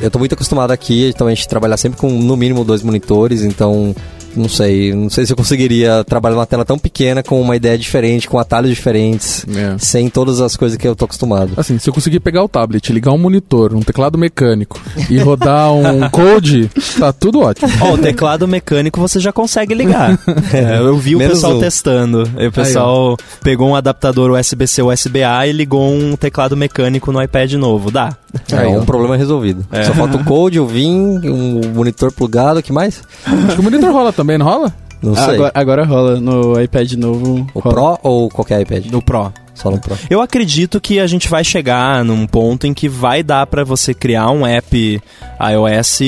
[0.00, 3.42] Eu tô muito acostumado aqui, então a gente trabalhar sempre com no mínimo dois monitores,
[3.42, 3.94] então
[4.36, 7.76] não sei, não sei se eu conseguiria trabalhar numa tela tão pequena com uma ideia
[7.76, 9.76] diferente, com atalhos diferentes, é.
[9.78, 11.52] sem todas as coisas que eu tô acostumado.
[11.56, 15.72] Assim, se eu conseguir pegar o tablet, ligar um monitor, um teclado mecânico e rodar
[15.72, 17.70] um code, tá tudo ótimo.
[17.80, 20.18] Ó, oh, o teclado mecânico você já consegue ligar.
[20.52, 21.60] é, eu vi o Menos pessoal um.
[21.60, 22.30] testando.
[22.38, 27.22] E o pessoal Aí, pegou um adaptador USB-C USB-A e ligou um teclado mecânico no
[27.22, 27.90] iPad novo.
[27.90, 28.16] Dá.
[28.52, 29.64] Aí, um problema resolvido.
[29.70, 29.84] É.
[29.84, 33.02] Só falta o code, o VIN, um monitor plugado, o que mais?
[33.26, 34.72] Acho que o monitor rola também, não rola?
[35.02, 35.34] Não sei.
[35.34, 37.46] Agora, agora rola no iPad novo.
[37.52, 37.98] O rola.
[37.98, 38.86] Pro ou qualquer iPad?
[38.86, 39.32] No Pro.
[39.52, 39.98] Só no Pro.
[40.08, 43.92] Eu acredito que a gente vai chegar num ponto em que vai dar para você
[43.92, 45.02] criar um app
[45.40, 46.00] iOS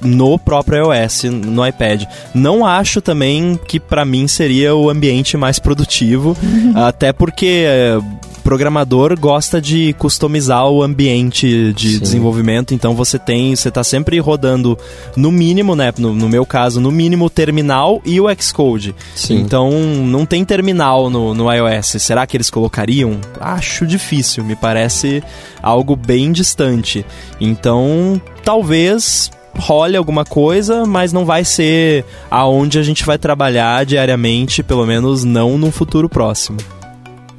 [0.00, 2.04] no próprio iOS, no iPad.
[2.34, 6.36] Não acho também que para mim seria o ambiente mais produtivo,
[6.74, 7.64] até porque
[8.42, 11.98] programador gosta de customizar o ambiente de Sim.
[12.00, 14.78] desenvolvimento, então você tem, você está sempre rodando
[15.16, 18.94] no mínimo, né, no, no, meu caso, no mínimo o terminal e o Xcode.
[19.14, 19.40] Sim.
[19.40, 21.96] Então não tem terminal no, no iOS.
[21.98, 23.20] Será que eles colocariam?
[23.40, 25.22] Acho difícil, me parece
[25.62, 27.04] algo bem distante.
[27.40, 34.62] Então, talvez role alguma coisa, mas não vai ser aonde a gente vai trabalhar diariamente,
[34.62, 36.58] pelo menos não no futuro próximo.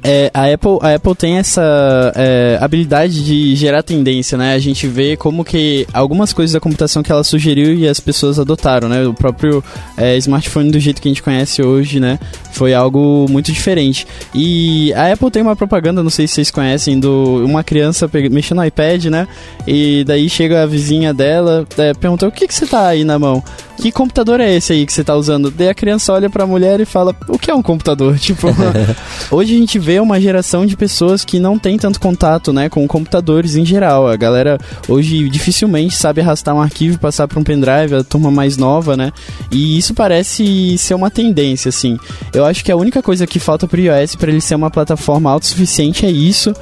[0.06, 4.54] É, a, Apple, a Apple tem essa é, habilidade de gerar tendência, né?
[4.54, 8.38] A gente vê como que algumas coisas da computação que ela sugeriu e as pessoas
[8.38, 9.06] adotaram, né?
[9.06, 9.64] O próprio
[9.96, 12.18] é, smartphone do jeito que a gente conhece hoje, né?
[12.52, 14.06] Foi algo muito diferente.
[14.34, 18.58] E a Apple tem uma propaganda, não sei se vocês conhecem, do uma criança mexendo
[18.58, 19.26] no iPad, né?
[19.66, 23.18] E daí chega a vizinha dela, é, pergunta, o que, que você tá aí na
[23.18, 23.42] mão?
[23.76, 25.50] que computador é esse aí que você tá usando?
[25.50, 28.18] Daí a criança olha pra mulher e fala, o que é um computador?
[28.24, 28.48] Tipo,
[29.30, 32.86] hoje a gente vê uma geração de pessoas que não tem tanto contato, né, com
[32.86, 34.08] computadores em geral.
[34.08, 38.56] A galera hoje dificilmente sabe arrastar um arquivo passar pra um pendrive, a turma mais
[38.56, 39.12] nova, né?
[39.50, 41.98] E isso parece ser uma tendência, assim.
[42.32, 45.30] Eu acho que a única coisa que falta pro iOS para ele ser uma plataforma
[45.30, 46.54] autossuficiente é isso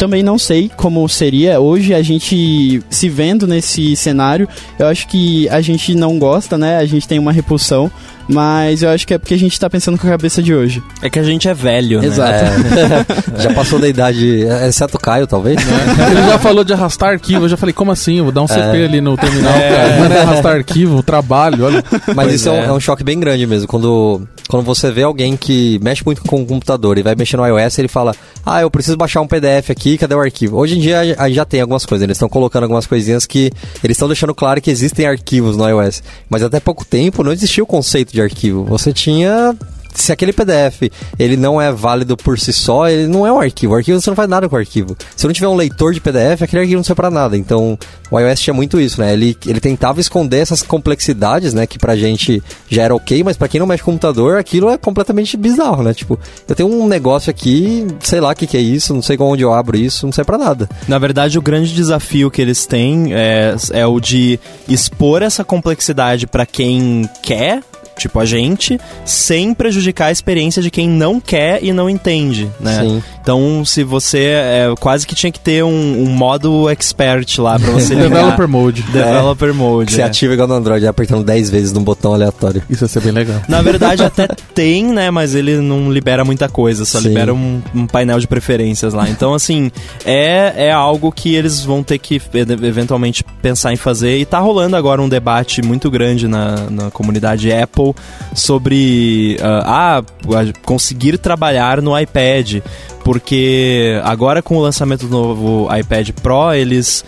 [0.00, 1.60] também não sei como seria.
[1.60, 6.78] Hoje a gente se vendo nesse cenário, eu acho que a gente não gosta, né?
[6.78, 7.92] A gente tem uma repulsão
[8.32, 10.82] Mas eu acho que é porque a gente tá pensando com a cabeça de hoje.
[11.02, 12.06] É que a gente é velho, né?
[12.06, 12.32] Exato.
[12.34, 15.72] É, já passou da idade, exceto o Caio, talvez, né?
[16.10, 18.18] Ele já falou de arrastar arquivo, eu já falei, como assim?
[18.18, 18.84] Eu vou dar um CP É.
[18.84, 19.68] ali no terminal, É.
[19.70, 20.08] cara.
[20.08, 21.84] Não é arrastar arquivo, trabalho, olha.
[22.14, 22.52] Mas Pois isso é.
[22.52, 22.64] um, é.
[22.66, 23.66] é um choque bem grande mesmo.
[23.66, 27.46] Quando, quando você vê alguém que mexe muito com o computador e vai mexer no
[27.46, 30.56] iOS, ele fala: Ah, eu preciso baixar um PDF aqui, cadê o arquivo?
[30.56, 33.96] Hoje em dia aí já tem algumas coisas, eles estão colocando algumas coisinhas que eles
[33.96, 36.02] estão deixando claro que existem arquivos no iOS.
[36.28, 38.64] Mas até pouco tempo não existia o conceito de arquivo.
[38.64, 39.56] Você tinha.
[39.94, 43.74] Se aquele PDF ele não é válido por si só, ele não é um arquivo.
[43.74, 44.96] O arquivo você não faz nada com o arquivo.
[45.16, 47.36] Se não tiver um leitor de PDF, aquele arquivo não serve pra nada.
[47.36, 47.78] Então,
[48.10, 49.12] o iOS tinha muito isso, né?
[49.12, 51.66] Ele, ele tentava esconder essas complexidades, né?
[51.66, 54.78] Que pra gente já era ok, mas pra quem não mexe com computador, aquilo é
[54.78, 55.92] completamente bizarro, né?
[55.92, 59.16] Tipo, eu tenho um negócio aqui, sei lá o que, que é isso, não sei
[59.20, 60.68] onde eu abro isso, não sei pra nada.
[60.88, 66.26] Na verdade, o grande desafio que eles têm é, é o de expor essa complexidade
[66.26, 67.62] pra quem quer,
[68.00, 72.80] tipo a gente, sem prejudicar a experiência de quem não quer e não entende, né?
[72.80, 73.02] Sim.
[73.22, 77.70] Então, se você é, quase que tinha que ter um, um modo expert lá pra
[77.70, 78.08] você ligar.
[78.08, 78.82] Developer Mode.
[78.90, 79.92] Developer Mode.
[79.92, 80.04] Você é.
[80.04, 82.62] ativa igual no Android, apertando 10 vezes num botão aleatório.
[82.68, 83.40] Isso ia ser bem legal.
[83.48, 85.10] Na verdade, até tem, né?
[85.10, 87.08] Mas ele não libera muita coisa, só Sim.
[87.08, 89.08] libera um, um painel de preferências lá.
[89.08, 89.70] Então, assim,
[90.04, 92.20] é, é algo que eles vão ter que
[92.62, 94.18] eventualmente pensar em fazer.
[94.18, 97.89] E tá rolando agora um debate muito grande na, na comunidade Apple
[98.34, 102.62] sobre ah, ah, conseguir trabalhar no iPad.
[103.04, 107.04] Porque agora com o lançamento do novo iPad Pro, eles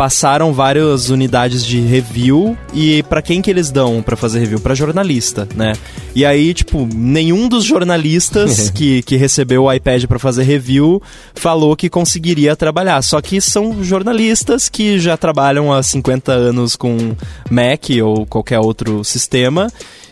[0.00, 4.58] passaram várias unidades de review e pra quem que eles dão pra fazer review?
[4.58, 5.74] Pra jornalista, né?
[6.14, 11.02] E aí, tipo, nenhum dos jornalistas que, que recebeu o iPad pra fazer review
[11.34, 13.02] falou que conseguiria trabalhar.
[13.02, 17.14] Só que são jornalistas que já trabalham há 50 anos com
[17.50, 19.70] Mac ou qualquer outro sistema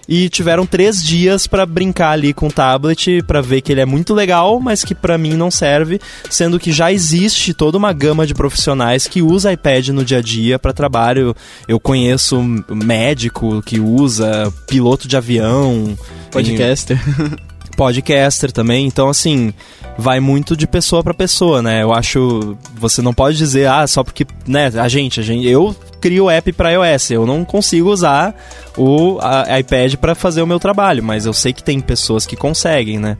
[0.08, 3.86] e tiveram três dias pra brincar ali com o tablet pra ver que ele é
[3.86, 8.26] muito legal, mas que pra mim não serve, sendo que já existe toda uma gama
[8.26, 11.36] de profissionais que usa iPad no dia a dia pra trabalho.
[11.66, 15.96] Eu conheço médico que usa, piloto de avião,
[16.30, 16.98] Podcaster.
[17.78, 18.86] podcaster também.
[18.86, 19.54] Então, assim,
[19.96, 21.82] vai muito de pessoa pra pessoa, né?
[21.82, 22.56] Eu acho.
[22.76, 24.26] Você não pode dizer, ah, só porque.
[24.46, 25.46] Né, a gente, a gente.
[25.46, 27.12] Eu crio app pra iOS.
[27.12, 28.34] Eu não consigo usar
[28.76, 32.36] o a- iPad pra fazer o meu trabalho, mas eu sei que tem pessoas que
[32.36, 33.16] conseguem, né?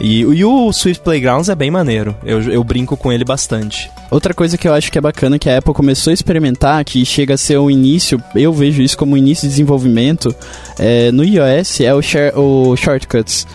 [0.00, 2.16] E, e o Swift Playgrounds é bem maneiro.
[2.24, 3.90] Eu, eu brinco com ele bastante.
[4.10, 7.04] Outra coisa que eu acho que é bacana que a Apple começou a experimentar, que
[7.04, 10.34] chega a ser o início, eu vejo isso como o início de desenvolvimento
[10.78, 13.46] é, no iOS, é o, share, o Shortcuts.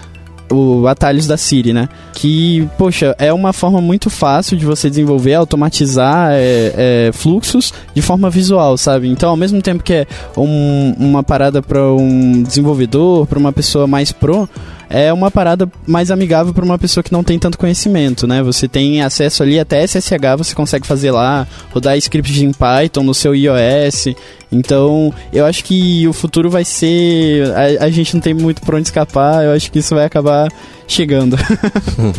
[0.51, 1.89] O atalhos da Siri, né?
[2.13, 8.01] Que, poxa, é uma forma muito fácil de você desenvolver, automatizar é, é, fluxos de
[8.01, 9.07] forma visual, sabe?
[9.09, 13.87] Então, ao mesmo tempo que é um- uma parada para um desenvolvedor, para uma pessoa
[13.87, 14.47] mais pro,
[14.87, 18.43] é uma parada mais amigável para uma pessoa que não tem tanto conhecimento, né?
[18.43, 23.13] Você tem acesso ali até SSH, você consegue fazer lá, rodar scripts em Python no
[23.15, 24.09] seu iOS.
[24.55, 27.45] Então, eu acho que o futuro vai ser.
[27.53, 30.49] A, a gente não tem muito pra onde escapar, eu acho que isso vai acabar
[30.87, 31.37] chegando.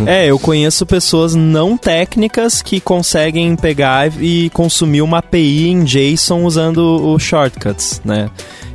[0.06, 6.44] É, eu conheço pessoas não técnicas que conseguem pegar e consumir uma API em JSON
[6.44, 8.28] usando o Shortcuts, né?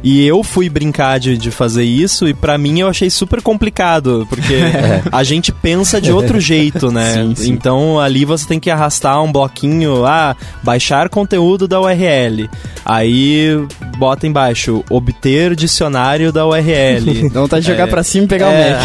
[0.03, 4.25] E eu fui brincar de, de fazer isso e pra mim eu achei super complicado,
[4.27, 4.55] porque
[5.11, 7.13] a gente pensa de outro jeito, né?
[7.13, 7.51] Sim, sim.
[7.51, 12.49] Então ali você tem que arrastar um bloquinho, ah, baixar conteúdo da URL.
[12.83, 13.50] Aí
[13.97, 17.29] bota embaixo, obter dicionário da URL.
[17.29, 18.81] Dá vontade de jogar É, pra cima e pegar é, o Mac.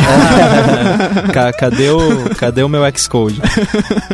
[1.28, 3.40] ah, ca- cadê, o, cadê o meu Xcode?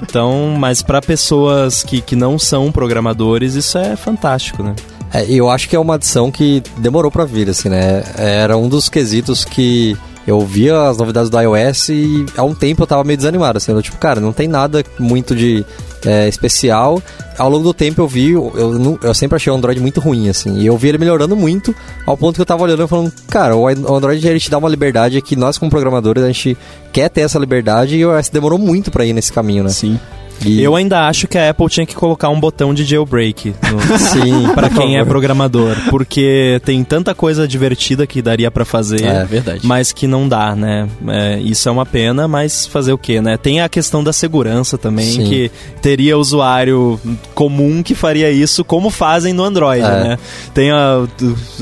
[0.02, 4.74] Então, mas pra pessoas que, que não são programadores, isso é fantástico, né?
[5.12, 8.02] É, eu acho que é uma adição que demorou pra vir, assim, né?
[8.16, 12.82] Era um dos quesitos que eu via as novidades do iOS e há um tempo
[12.82, 15.64] eu tava meio desanimado, assim, eu, tipo, cara, não tem nada muito de
[16.04, 17.02] é, especial.
[17.38, 20.28] Ao longo do tempo eu vi, eu, eu, eu sempre achei o Android muito ruim,
[20.28, 21.74] assim, e eu vi ele melhorando muito,
[22.06, 24.68] ao ponto que eu tava olhando e falando, cara, o Android ele te dá uma
[24.68, 26.56] liberdade que nós como programadores a gente
[26.92, 29.70] quer ter essa liberdade e o iOS demorou muito pra ir nesse caminho, né?
[29.70, 29.98] Sim.
[30.44, 33.80] E- Eu ainda acho que a Apple tinha que colocar um botão de jailbreak no,
[33.98, 39.04] Sim, para quem é programador, porque tem tanta coisa divertida que daria pra fazer.
[39.04, 39.24] É.
[39.24, 39.60] verdade.
[39.64, 40.88] Mas que não dá, né?
[41.08, 43.36] É, isso é uma pena, mas fazer o quê, né?
[43.36, 45.24] Tem a questão da segurança também, Sim.
[45.28, 47.00] que teria usuário
[47.34, 50.04] comum que faria isso, como fazem no Android, É.
[50.04, 50.18] né?
[50.54, 51.06] Tem a,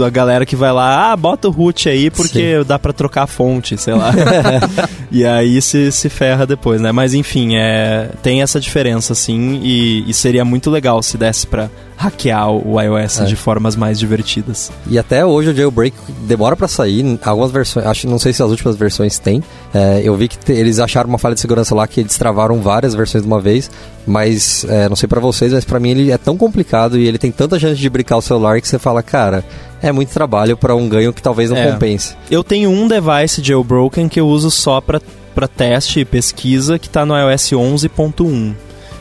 [0.04, 3.26] a galera que vai lá, ah, bota o root aí porque dá pra trocar a
[3.26, 4.12] fonte, sei lá.
[5.10, 6.92] e aí se, se ferra depois, né?
[6.92, 8.69] Mas enfim, é, tem essa diferença,
[9.12, 13.24] assim, e, e seria muito legal se desse pra hackear o iOS É.
[13.26, 14.72] de formas mais divertidas.
[14.88, 17.18] E até hoje o jailbreak demora pra sair.
[17.22, 19.42] Algumas versões, acho não sei se as últimas versões têm.
[19.74, 22.60] É, eu vi que te- eles acharam uma falha de segurança lá que eles travaram
[22.62, 23.70] várias versões de uma vez.
[24.06, 27.18] Mas é, não sei pra vocês, mas pra mim ele é tão complicado e ele
[27.18, 29.44] tem tanta chance de brincar o celular que você fala, cara,
[29.82, 31.70] é muito trabalho pra um ganho que talvez não É.
[31.70, 32.14] compense.
[32.30, 35.02] Eu tenho um device jailbroken que eu uso só pra,
[35.40, 38.54] pra teste e pesquisa, que tá no iOS 11.1.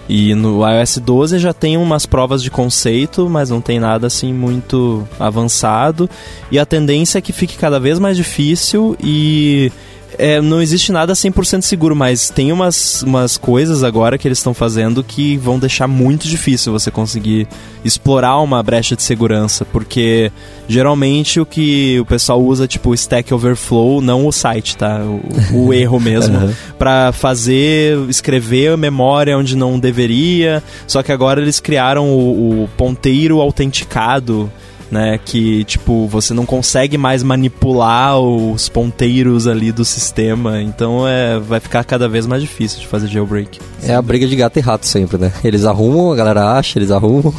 [0.07, 4.33] E no iOS 12 já tem umas provas de conceito, mas não tem nada assim
[4.33, 6.09] muito avançado.
[6.49, 9.69] E a tendência é que fique cada vez mais difícil e
[10.19, 14.53] é, não existe nada 100% seguro, mas tem umas, umas coisas agora que eles estão
[14.53, 17.47] fazendo que vão deixar muito difícil você conseguir
[17.83, 20.29] explorar uma brecha de segurança, porque
[20.67, 25.01] geralmente o que o pessoal usa, tipo, o Stack Overflow, não o site, tá?
[25.53, 26.53] O, o erro mesmo, Aham.
[26.77, 33.39] Pra fazer, escrever memória onde não deveria, só que agora eles criaram o, o ponteiro
[33.39, 34.51] autenticado,
[34.91, 41.39] né, que tipo, você não consegue mais manipular os ponteiros ali do sistema, então é,
[41.39, 43.59] vai ficar cada vez mais difícil de fazer jailbreak.
[43.83, 45.31] É a briga de gato e rato sempre, né?
[45.43, 47.33] Eles arrumam, a galera acha, eles arrumam.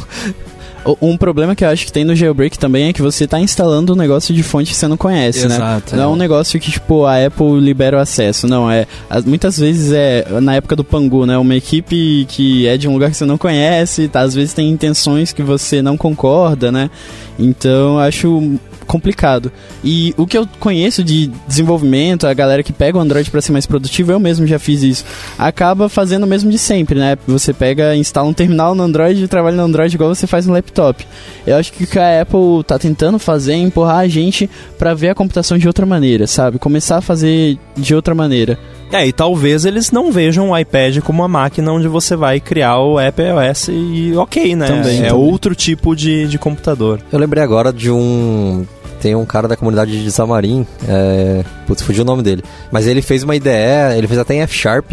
[1.01, 3.93] Um problema que eu acho que tem no jailbreak também é que você tá instalando
[3.93, 5.55] um negócio de fonte que você não conhece, né?
[5.55, 6.09] Exato, Não é é.
[6.09, 8.47] um negócio que, tipo, a Apple libera o acesso.
[8.47, 8.87] Não, é.
[9.09, 11.37] as- muitas vezes é na época do Pangu, né?
[11.37, 14.21] Uma equipe que é de um lugar que você não conhece, tá?
[14.21, 16.89] às vezes tem intenções que você não concorda, né?
[17.37, 19.51] Então acho complicado.
[19.83, 23.51] E o que eu conheço de desenvolvimento, a galera que pega o Android para ser
[23.51, 25.05] mais produtivo, eu mesmo já fiz isso.
[25.37, 27.17] Acaba fazendo o mesmo de sempre, né?
[27.27, 30.53] Você pega, instala um terminal no Android e trabalha no Android igual você faz no
[30.53, 31.05] laptop.
[31.45, 34.93] Eu acho que o que a Apple tá tentando fazer é empurrar a gente para
[34.93, 36.59] ver a computação de outra maneira, sabe?
[36.59, 38.57] Começar a fazer de outra maneira.
[38.91, 42.79] É, e talvez eles não vejam o iPad como uma máquina onde você vai criar
[42.79, 44.67] o app iOS e ok, né?
[44.67, 45.11] Também, é também.
[45.13, 46.99] outro tipo de, de computador.
[47.11, 48.65] Eu lembrei agora de um.
[48.99, 51.43] Tem um cara da comunidade de Xamarin, é...
[51.65, 52.43] putz, fugiu o nome dele.
[52.71, 53.49] Mas ele fez uma IDE,
[53.97, 54.91] ele fez até em F Sharp,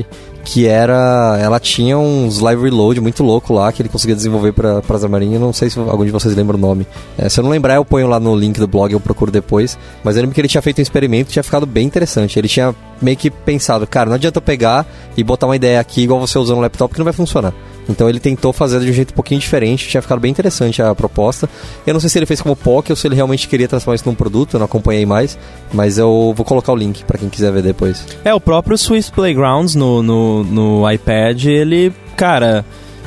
[0.48, 1.38] que era.
[1.40, 5.34] Ela tinha uns live reload muito louco lá, que ele conseguia desenvolver pra, pra Xamarin.
[5.34, 6.86] Eu não sei se algum de vocês lembra o nome.
[7.18, 9.78] É, se eu não lembrar, eu ponho lá no link do blog, eu procuro depois.
[10.02, 12.38] Mas eu lembro que ele tinha feito um experimento tinha ficado bem interessante.
[12.38, 16.02] Ele tinha meio que pensado, cara, não adianta eu pegar e botar uma ideia aqui
[16.02, 17.52] igual você usando no laptop que não vai funcionar.
[17.88, 20.94] Então ele tentou fazer de um jeito um pouquinho diferente, tinha ficado bem interessante a
[20.94, 21.48] proposta.
[21.86, 24.06] Eu não sei se ele fez como POC ou se ele realmente queria transformar isso
[24.06, 25.38] num produto, eu não acompanhei mais,
[25.72, 28.04] mas eu vou colocar o link pra quem quiser ver depois.
[28.24, 32.64] É, o próprio Swift Playgrounds no, no, no iPad, ele, cara,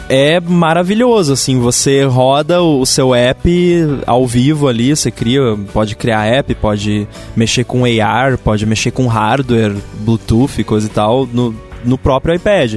[0.10, 3.50] é maravilhoso, assim, você roda o, seu app
[4.06, 5.42] ao vivo ali, você cria,
[5.72, 11.26] pode criar app, pode mexer com AR, pode mexer com hardware, Bluetooth coisa e tal,
[11.26, 12.76] no, no próprio iPad.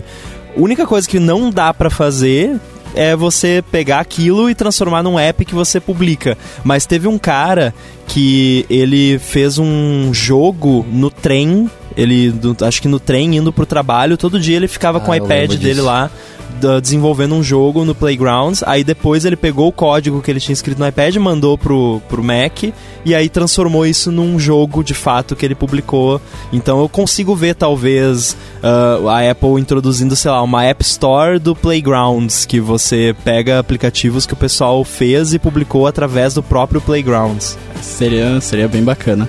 [0.56, 2.58] A única coisa que não dá pra fazer
[2.94, 6.38] é você pegar aquilo e transformar num app que você publica.
[6.62, 7.74] Mas teve um cara
[8.06, 12.32] que ele fez um jogo no trem, ele
[12.66, 15.54] acho que no trem indo pro trabalho, todo dia ele ficava com o Ah, iPad
[15.54, 16.10] dele lá
[16.80, 20.78] desenvolvendo um jogo no Playgrounds, aí depois ele pegou o código que ele tinha escrito
[20.78, 22.64] no iPad, mandou pro, pro Mac
[23.04, 26.20] e aí transformou isso num jogo de fato que ele publicou.
[26.52, 31.54] Então eu consigo ver talvez ah, a Apple introduzindo, sei lá, uma App Store do
[31.54, 37.58] Playgrounds, que você pega aplicativos que o pessoal fez e publicou através do próprio Playgrounds.
[37.82, 39.28] Seria, seria bem bacana.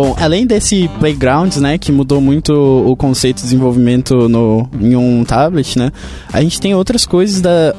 [0.00, 5.24] Bom, além desse Playgrounds, né, que mudou muito o conceito de desenvolvimento no, em um
[5.24, 5.90] tablet, né,
[6.32, 7.74] a gente tem outras coisas, da,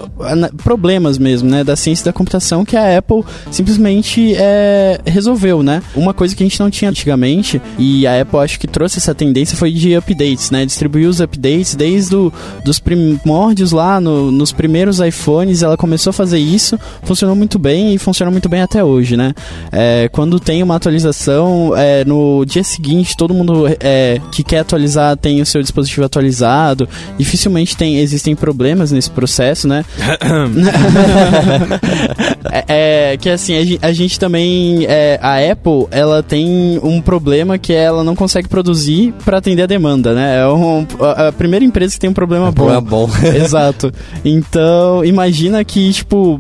[0.62, 5.82] problemas mesmo, né, da ciência da computação que a Apple simplesmente é, resolveu, né.
[5.95, 9.15] Uma coisa que a gente não tinha antigamente, e a Apple acho que trouxe essa
[9.15, 12.34] tendência, foi de updates, né, distribuir os updates desde o,
[12.65, 17.93] dos primórdios lá, no- nos primeiros iPhones, ela começou a fazer isso, funcionou muito bem
[17.93, 19.34] e funciona muito bem até hoje, né.
[19.71, 25.15] É, quando tem uma atualização, é, no dia seguinte todo mundo é, que quer atualizar
[25.15, 26.89] tem o seu dispositivo atualizado.
[27.17, 29.85] Dificilmente tem, existem problemas nesse processo, né?
[32.51, 34.85] é, é, que assim, a, a gente também.
[34.87, 39.67] é, a Apple, ela tem um problema que ela não consegue produzir para atender a
[39.67, 40.39] demanda, né?
[40.39, 42.65] É um- a, a primeira empresa que tem um problema bom.
[42.65, 43.10] Problema bom.
[43.35, 43.91] Exato.
[44.23, 46.39] Então, imagina que, tipo,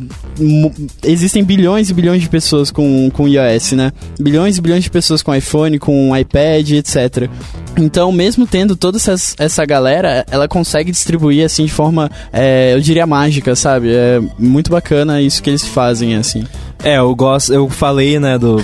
[1.03, 3.91] existem bilhões e bilhões de pessoas com, com iOS, né?
[4.19, 5.48] Bilhões e bilhões de pessoas com iPhone,
[5.79, 7.29] com iPad, etc.
[7.77, 13.07] Então, mesmo tendo toda essa galera, ela consegue distribuir assim de forma, é, eu diria
[13.07, 13.93] mágica, sabe?
[13.93, 16.43] É muito bacana isso que eles fazem, assim.
[16.81, 18.55] É, eu gosto, eu falei, né, do,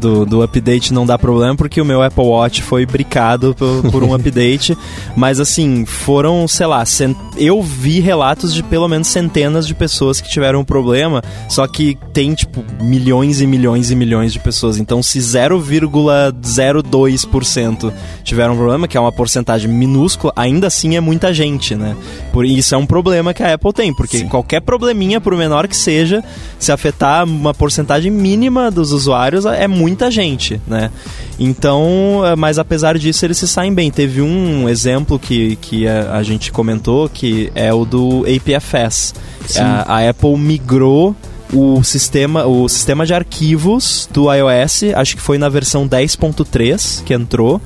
[0.00, 4.04] do, do update não dá problema porque o meu Apple Watch foi bricado por, por
[4.04, 4.78] um update,
[5.16, 10.20] mas assim, foram, sei lá, cen- eu vi relatos de pelo menos centenas de pessoas
[10.20, 14.78] que tiveram um problema, só que tem, tipo, milhões e milhões e milhões de pessoas,
[14.78, 17.92] então se 0,02%
[18.22, 21.96] tiveram um problema, que é uma porcentagem minúscula, ainda assim é muita gente, né?
[22.32, 25.76] Por isso é um problema que a Apple tem, porque qualquer probleminha, por menor que
[25.76, 26.22] seja,
[26.60, 30.90] se afetar uma porcentagem mínima dos usuários, é muita gente, né?
[31.38, 33.90] Então, eh, mas apesar disso, eles se saem bem.
[33.90, 39.14] Teve um exemplo que, que a, a gente comentou, que é o do APFS.
[39.58, 41.14] A, a Apple migrou
[41.52, 47.14] o sistema, o sistema de arquivos do iOS, acho que foi na versão 10.3 que
[47.14, 47.60] entrou.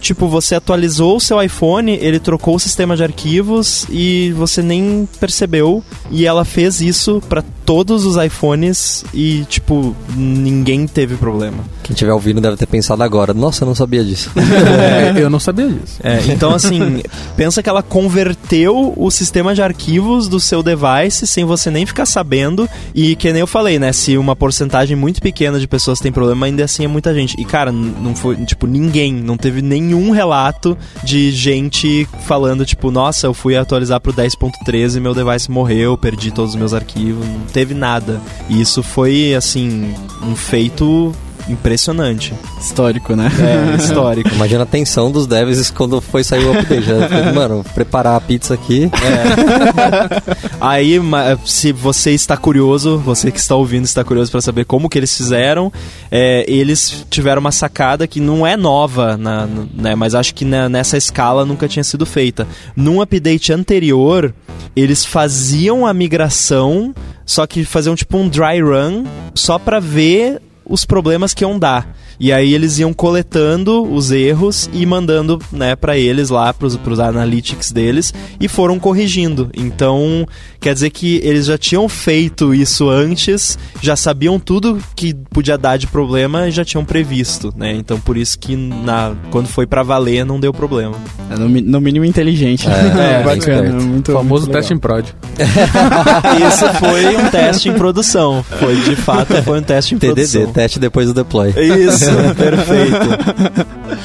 [0.00, 5.08] Tipo, você atualizou o seu iPhone, ele trocou o sistema de arquivos e você nem
[5.18, 5.82] percebeu.
[6.10, 11.58] E ela fez isso para todos os iPhones e, tipo, ninguém teve problema.
[11.82, 13.34] Quem estiver ouvindo deve ter pensado agora.
[13.34, 14.30] Nossa, eu não sabia disso.
[14.76, 15.98] É, eu não sabia disso.
[16.02, 17.02] É, então, assim,
[17.36, 22.06] pensa que ela converteu o sistema de arquivos do seu device sem você nem ficar
[22.06, 22.68] sabendo.
[22.94, 23.92] E que nem eu falei, né?
[23.92, 27.34] Se uma porcentagem muito pequena de pessoas tem problema, ainda assim é muita gente.
[27.38, 33.26] E, cara, não foi, tipo, ninguém, não teve nenhum relato de gente falando, tipo, nossa,
[33.26, 37.26] eu fui atualizar pro 10.13 e meu device morreu, perdi todos os meus arquivos.
[37.56, 38.20] Teve nada.
[38.50, 41.10] E isso foi, assim, um feito
[41.48, 42.34] impressionante.
[42.60, 43.30] Histórico, né?
[43.40, 44.30] É, histórico.
[44.34, 46.86] Imagina a tensão dos devs quando foi sair o update.
[46.88, 47.32] né?
[47.32, 48.90] Mano, preparar a pizza aqui.
[50.60, 54.88] Aí, ma- se você está curioso, você que está ouvindo está curioso para saber como
[54.88, 55.72] que eles fizeram,
[56.10, 60.68] é, eles tiveram uma sacada que não é nova, na, né, mas acho que na-
[60.68, 62.46] nessa escala nunca tinha sido feita.
[62.74, 64.34] Num update anterior,
[64.74, 66.94] eles faziam a migração,
[67.24, 71.96] só que faziam tipo um dry run, só para ver os problemas que iam dar.
[72.18, 76.98] E aí eles iam coletando os erros e mandando, né, para eles lá pros, pros
[76.98, 79.50] analytics deles e foram corrigindo.
[79.54, 80.26] Então,
[80.60, 85.76] quer dizer que eles já tinham feito isso antes, já sabiam tudo que podia dar
[85.76, 87.72] de problema e já tinham previsto, né?
[87.72, 90.96] Então, por isso que na quando foi para valer não deu problema.
[91.30, 92.66] É, no, no mínimo inteligente.
[92.68, 93.80] É, é, bacana.
[93.80, 95.06] Muito, O famoso muito teste em prod.
[96.48, 98.44] Isso foi um teste em produção.
[98.58, 100.52] Foi de fato foi um teste em TDD, produção.
[100.52, 101.50] teste depois do deploy.
[101.50, 102.05] Isso,
[102.36, 103.96] perfeito.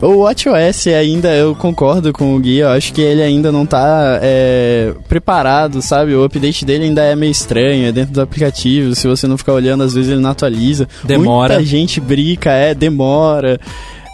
[0.00, 4.18] O WatchOS ainda, eu concordo com o Gui, eu acho que ele ainda não tá
[4.22, 6.14] é, preparado, sabe?
[6.14, 9.52] O update dele ainda é meio estranho, é dentro do aplicativo, se você não ficar
[9.54, 10.88] olhando, às vezes ele não atualiza.
[11.02, 11.54] Demora.
[11.54, 13.58] Muita gente brinca, é, demora.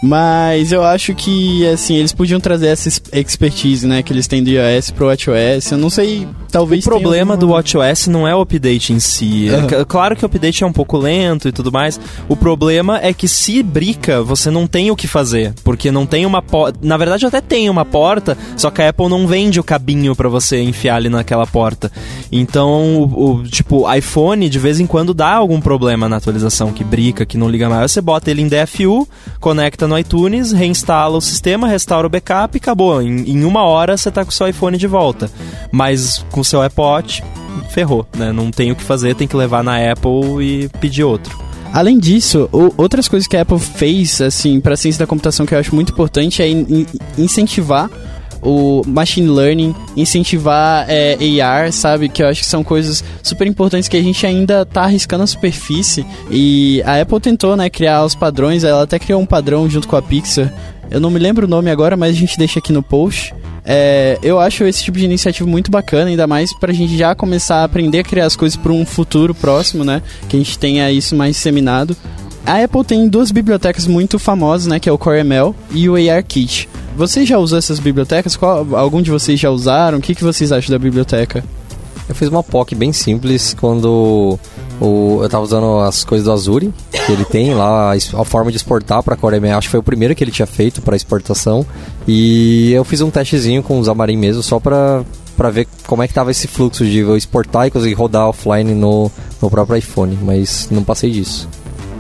[0.03, 4.43] Mas eu acho que, assim, eles podiam trazer essa es- expertise, né, que eles têm
[4.43, 5.73] do iOS pro WatchOS.
[5.73, 8.99] Eu não sei, talvez O problema tenha do alguma- WatchOS não é o update em
[8.99, 9.49] si.
[9.51, 12.01] É c- Claro que o update é um pouco lento e tudo mais.
[12.29, 15.53] O problema é que se brica, você não tem o que fazer.
[15.63, 16.79] Porque não tem uma porta.
[16.83, 20.31] Na verdade, até tem uma porta, só que a Apple não vende o cabinho pra
[20.31, 21.93] você enfiar ali naquela porta.
[22.33, 26.83] Então, o, o- tipo, iPhone de vez em quando dá algum problema na atualização, que
[26.85, 27.93] brica, que não liga mais.
[27.93, 29.07] Você bota ele em DFU,
[29.39, 33.03] conecta no iTunes, reinstala o sistema, restaura o backup e acabou.
[33.03, 35.30] Em, em uma hora você tá com o seu iPhone de volta.
[35.70, 37.22] Mas com o seu Watch,
[37.70, 38.32] ferrou, né?
[38.32, 41.38] Não tem o que fazer, tem que levar na Apple e pedir outro.
[41.72, 45.55] Além disso, o- outras coisas que a Apple fez, assim, para ciência da computação que
[45.55, 46.86] eu acho muito importante é in- in-
[47.16, 47.88] incentivar
[48.43, 52.09] o machine learning, incentivar é, AR, sabe?
[52.09, 55.26] Que eu acho que são coisas super importantes que a gente ainda tá arriscando a
[55.26, 56.07] superfície.
[56.30, 59.97] E a Apple tentou, né, criar os padrões, ela até criou um padrão junto com
[59.97, 60.53] a Pixar.
[60.91, 63.32] Eu não me lembro o nome agora, mas a gente deixa aqui no post.
[63.64, 67.57] É, eu acho esse tipo de iniciativa muito bacana, ainda mais pra gente já começar
[67.57, 70.03] a aprender a criar as coisas para um futuro próximo, né?
[70.28, 71.97] Que a gente tenha isso mais disseminado.
[72.47, 74.80] A Apple tem duas bibliotecas muito famosas, né?
[74.80, 76.68] Que é o CoreML e o ARKit.
[76.97, 78.36] Você já usou essas bibliotecas?
[78.36, 79.99] Qual, algum de vocês já usaram?
[79.99, 81.45] O que, que vocês acham da biblioteca?
[82.09, 84.36] Eu fiz uma POC bem simples quando
[84.80, 88.57] o, eu tava usando as coisas do Azure, que ele tem lá a forma de
[88.57, 89.57] exportar para CoreML.
[89.57, 91.64] Acho que foi o primeiro que ele tinha feito para exportação.
[92.09, 95.05] E eu fiz um testezinho com o Xamarin mesmo, só para
[95.36, 98.74] para ver como é que tava esse fluxo de eu exportar e conseguir rodar offline
[98.74, 99.11] no,
[99.41, 101.49] no próprio iPhone, mas não passei disso.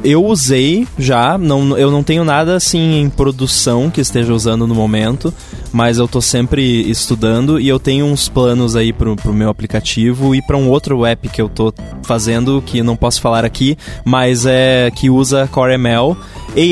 [0.02, 4.74] Eu usei já, não, eu não tenho nada assim em produção que esteja usando no
[4.74, 5.32] momento,
[5.72, 10.34] mas eu tô sempre estudando e eu tenho uns planos aí pro, pro meu aplicativo
[10.34, 11.72] e para um outro app que eu tô
[12.02, 16.16] fazendo que não posso falar aqui, mas é que usa Core ML.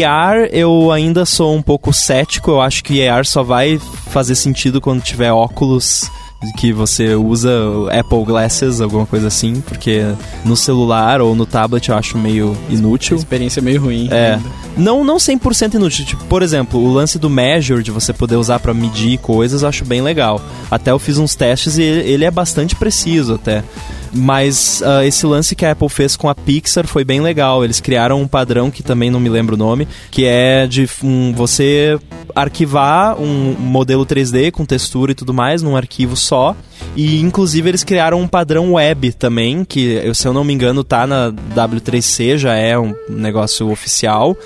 [0.07, 3.79] AR eu ainda sou um pouco cético, eu acho que AR só vai
[4.11, 6.11] fazer sentido quando tiver óculos
[6.57, 7.51] que você usa
[7.91, 10.03] Apple Glasses, alguma coisa assim, porque
[10.45, 13.17] no celular ou no tablet eu acho meio inútil.
[13.17, 14.09] A experiência meio ruim.
[14.11, 14.35] É.
[14.35, 14.49] Ainda.
[14.77, 16.05] Não, não 100% inútil.
[16.05, 19.69] Tipo, por exemplo, o lance do Measure, de você poder usar para medir coisas, eu
[19.69, 20.41] acho bem legal.
[20.71, 23.65] Até eu fiz uns testes e ele é bastante preciso até.
[24.13, 27.65] Mas uh, esse lance que a Apple fez com a Pixar foi bem legal.
[27.65, 31.33] Eles criaram um padrão que também não me lembro o nome, que é de um,
[31.33, 31.99] você
[32.35, 36.57] arquivar um modelo 3D com textura e tudo mais num arquivo só.
[36.97, 41.07] E inclusive eles criaram um padrão web também, que se eu não me engano tá
[41.07, 44.37] na W3C, já é um negócio oficial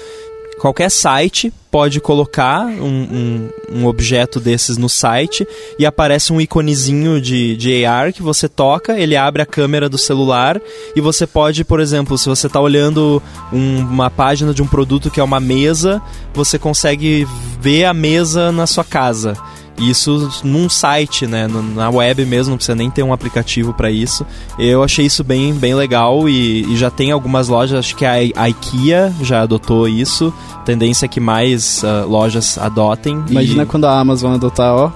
[0.63, 5.45] qualquer site pode colocar um, um, um, objeto desses no site
[5.77, 9.99] e aparece um iconezinho de, de AR que você toca, ele abre a câmera do
[9.99, 10.61] celular
[10.95, 13.21] e você pode, por exemplo, se você está olhando
[13.53, 16.01] um, uma página de um produto que é uma mesa,
[16.33, 17.27] você consegue
[17.61, 19.37] ver a mesa na sua casa.
[19.79, 21.47] Isso num site, né?
[21.75, 24.25] Na web mesmo, não precisa nem ter um aplicativo para isso.
[24.59, 28.15] Eu achei isso bem, bem legal e, e, já tem algumas lojas, acho que a,
[28.37, 30.33] a IKEA já adotou isso.
[30.65, 33.25] Tendência é que mais uh, lojas adotem.
[33.29, 33.67] Imagina e...
[33.67, 34.93] quando a Amazon adotar, ó.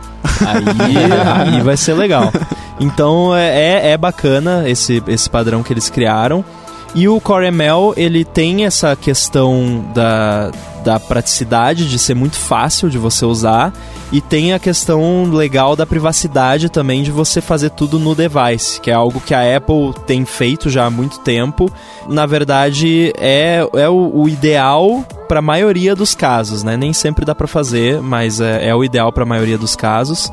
[0.47, 0.97] Aí,
[1.57, 2.31] aí vai ser legal.
[2.79, 6.45] Então é, é, é bacana esse, esse padrão que eles criaram.
[6.95, 10.51] E o Core ML, ele tem essa questão da,
[10.87, 13.73] da praticidade, de ser muito fácil de você usar
[14.13, 18.89] e tem a questão legal da privacidade também de você fazer tudo no device, que
[18.89, 21.69] é algo que a Apple tem feito já há muito tempo.
[22.09, 26.77] Na verdade, é, é o, o ideal para a maioria dos casos, né?
[26.77, 30.31] Nem sempre dá para fazer, mas é, é o ideal para a maioria dos casos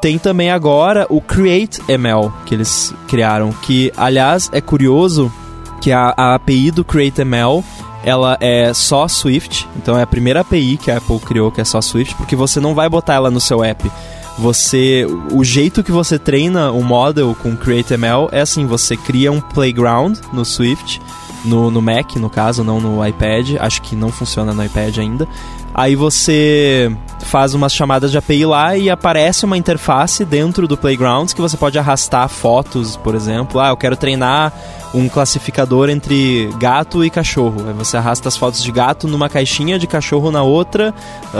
[0.00, 5.32] tem também agora o Create ML que eles criaram, que aliás é curioso
[5.80, 7.64] que a, a API do Create ML
[8.04, 11.64] ela é só Swift, então é a primeira API que a Apple criou que é
[11.64, 13.90] só Swift, porque você não vai botar ela no seu app.
[14.38, 19.40] Você, o jeito que você treina o model com CreateML é assim, você cria um
[19.40, 21.00] playground no Swift,
[21.44, 25.28] no, no Mac, no caso, não no iPad, acho que não funciona no iPad ainda.
[25.74, 26.90] Aí você
[27.24, 31.56] faz umas chamadas de API lá e aparece uma interface dentro do Playgrounds que você
[31.56, 33.58] pode arrastar fotos, por exemplo.
[33.58, 34.52] Ah, eu quero treinar
[34.94, 37.66] um classificador entre gato e cachorro.
[37.66, 40.94] Aí você arrasta as fotos de gato numa caixinha, de cachorro na outra,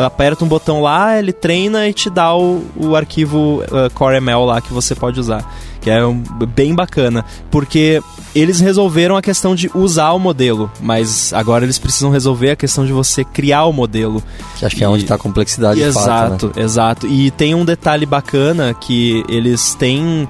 [0.05, 4.61] aperta um botão lá, ele treina e te dá o, o arquivo uh, CoreML lá
[4.61, 5.49] que você pode usar.
[5.85, 6.23] Que é um,
[6.55, 8.03] bem bacana, porque
[8.35, 12.87] eles resolveram a questão de usar o modelo, mas agora eles precisam resolver a questão
[12.87, 14.23] de você criar o modelo.
[14.59, 16.65] Que acho que é onde está a complexidade Exato, fato, né?
[16.65, 17.07] exato.
[17.07, 20.27] E tem um detalhe bacana que eles têm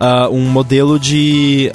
[0.00, 1.70] uh, um modelo de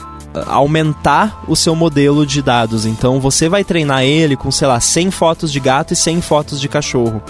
[0.47, 2.85] aumentar o seu modelo de dados.
[2.85, 6.59] Então você vai treinar ele com, sei lá, 100 fotos de gato e 100 fotos
[6.59, 7.21] de cachorro.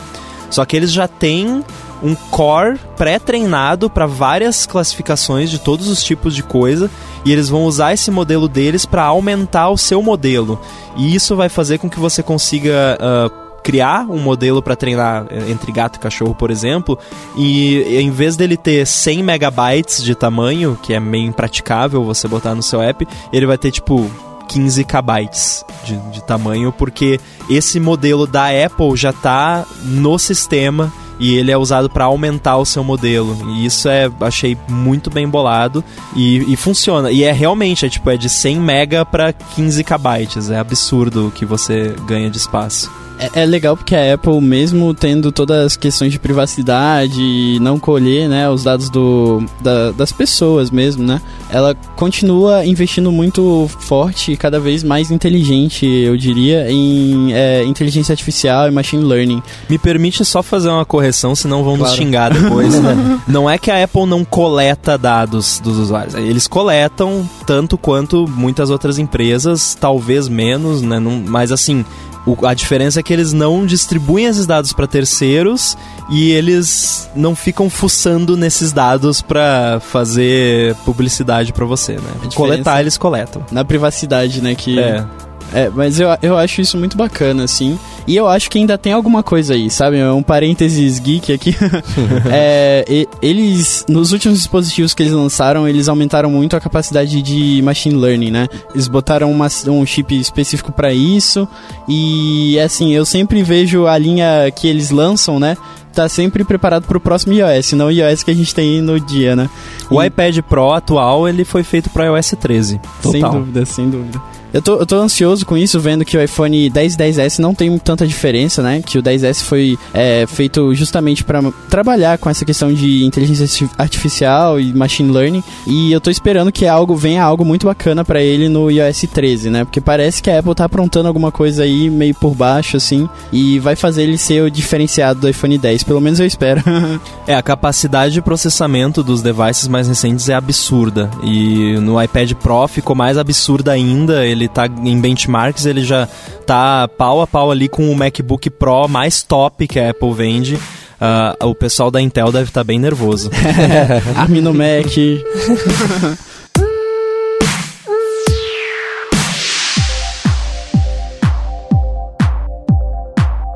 [0.49, 1.63] Só que eles já têm
[2.03, 6.89] um core pré-treinado para várias classificações de todos os tipos de coisa
[7.25, 10.59] e eles vão usar esse modelo deles para aumentar o seu modelo.
[10.95, 15.51] E isso vai fazer com que você consiga uh, criar um modelo para treinar eh,
[15.51, 16.97] entre gato e cachorro, por exemplo,
[17.37, 22.55] e em vez dele ter 100 megabytes de tamanho, que é meio impraticável você botar
[22.55, 24.09] no seu app, ele vai ter tipo
[24.47, 27.19] 15 kbytes de, de tamanho, porque
[27.49, 32.65] esse modelo da Apple já está no sistema e ele é usado para aumentar o
[32.65, 33.37] seu modelo.
[33.51, 35.83] E isso é, achei muito bem bolado
[36.15, 37.11] e, e funciona.
[37.11, 40.49] E é realmente, é tipo, é de 100 mega para 15 kbytes.
[40.49, 42.89] É absurdo o que você ganha de espaço.
[43.19, 47.77] É, é, legal porque a Apple, mesmo tendo todas as questões de privacidade e não
[47.77, 51.21] colher né, os dados do, da, das pessoas mesmo, né?
[51.49, 58.13] Ela continua investindo muito forte e cada vez mais inteligente, eu diria, em é, inteligência
[58.13, 59.43] artificial e machine learning.
[59.69, 61.91] Me permite só fazer uma correção, senão vão claro.
[61.91, 62.79] nos xingar depois.
[62.81, 63.19] Né?
[63.27, 66.15] não é que a Apple não coleta dados dos usuários.
[66.15, 70.99] Eles coletam tanto quanto muitas outras empresas, talvez menos, né?
[70.99, 71.83] Não, mas assim,
[72.25, 75.77] o, a diferença é que eles não distribuem esses dados para terceiros
[76.09, 82.11] e eles não ficam fuçando nesses dados para fazer publicidade para você, né?
[82.35, 83.43] Coletar eles coletam.
[83.51, 85.05] Na privacidade, né, que é.
[85.53, 87.77] É, mas eu, eu acho isso muito bacana, assim.
[88.07, 89.97] E eu acho que ainda tem alguma coisa aí, sabe?
[89.97, 91.55] É um parênteses geek aqui.
[92.31, 97.61] é, e, eles, nos últimos dispositivos que eles lançaram, eles aumentaram muito a capacidade de
[97.63, 98.47] machine learning, né?
[98.73, 101.47] Eles botaram uma, um chip específico para isso.
[101.87, 105.57] E, assim, eu sempre vejo a linha que eles lançam, né?
[105.93, 109.35] tá sempre preparado pro próximo iOS, não o iOS que a gente tem no dia,
[109.35, 109.49] né?
[109.89, 110.07] O e...
[110.07, 112.79] iPad Pro atual, ele foi feito para iOS 13.
[113.01, 113.11] Total.
[113.11, 114.21] Sem dúvida, sem dúvida.
[114.53, 117.53] Eu tô, eu tô ansioso com isso, vendo que o iPhone 10 e 10S não
[117.53, 118.81] tem tanta diferença, né?
[118.81, 124.59] Que o 10S foi é, feito justamente para trabalhar com essa questão de inteligência artificial
[124.59, 125.43] e machine learning.
[125.67, 129.49] E eu tô esperando que algo venha algo muito bacana para ele no iOS 13,
[129.49, 129.63] né?
[129.63, 133.59] Porque parece que a Apple tá aprontando alguma coisa aí meio por baixo, assim, e
[133.59, 135.83] vai fazer ele ser o diferenciado do iPhone 10.
[135.83, 136.63] Pelo menos eu espero.
[137.27, 141.09] é, a capacidade de processamento dos devices mais recentes é absurda.
[141.23, 144.25] E no iPad Pro ficou mais absurda ainda.
[144.25, 146.07] Ele ele tá em benchmarks, ele já
[146.45, 150.55] tá pau a pau ali com o MacBook Pro mais top que a Apple vende.
[150.55, 153.29] Uh, o pessoal da Intel deve estar tá bem nervoso.
[154.15, 154.93] Armin no Mac.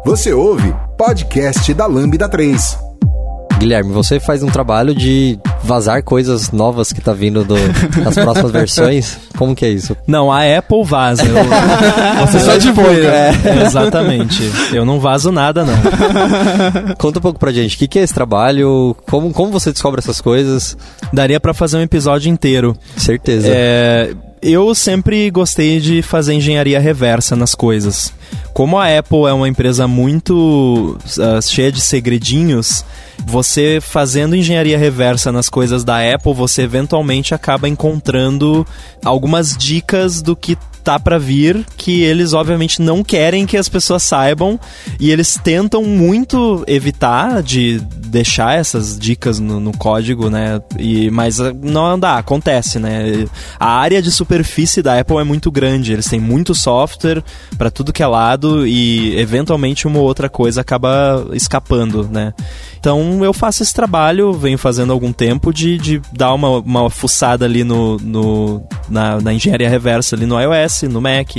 [0.05, 2.92] Você ouve podcast da Lambda 3.
[3.63, 7.55] Guilherme, você faz um trabalho de vazar coisas novas que tá vindo do,
[8.03, 9.17] das próximas versões.
[9.37, 9.95] Como que é isso?
[10.05, 11.23] Não, a Apple vaza.
[11.23, 11.33] Eu,
[12.27, 13.07] você só divulga.
[13.07, 13.31] É.
[13.65, 14.43] Exatamente.
[14.73, 15.75] Eu não vazo nada, não.
[16.99, 18.97] Conta um pouco pra gente, o que, que é esse trabalho?
[19.09, 20.75] Como, como você descobre essas coisas?
[21.13, 22.75] Daria para fazer um episódio inteiro.
[22.97, 23.47] Certeza.
[23.49, 28.13] É eu sempre gostei de fazer engenharia reversa nas coisas.
[28.53, 32.85] Como a Apple é uma empresa muito uh, cheia de segredinhos,
[33.25, 38.67] você fazendo engenharia reversa nas coisas da Apple, você eventualmente acaba encontrando
[39.03, 44.03] algumas dicas do que tá para vir que eles obviamente não querem que as pessoas
[44.03, 44.59] saibam
[44.99, 47.79] e eles tentam muito evitar de
[48.13, 50.61] deixar essas dicas no, no código, né?
[50.77, 53.25] E mas ah, não dá, acontece, né?
[53.59, 57.23] A área de superfície da Apple é muito grande, eles têm muito software
[57.57, 62.33] para tudo que é lado e eventualmente uma outra coisa acaba escapando, né?
[62.83, 67.45] Então eu faço esse trabalho, venho fazendo algum tempo de, de dar uma, uma fuçada
[67.45, 71.29] ali no, no na, na, engenharia reversa ali no iOS, no Mac,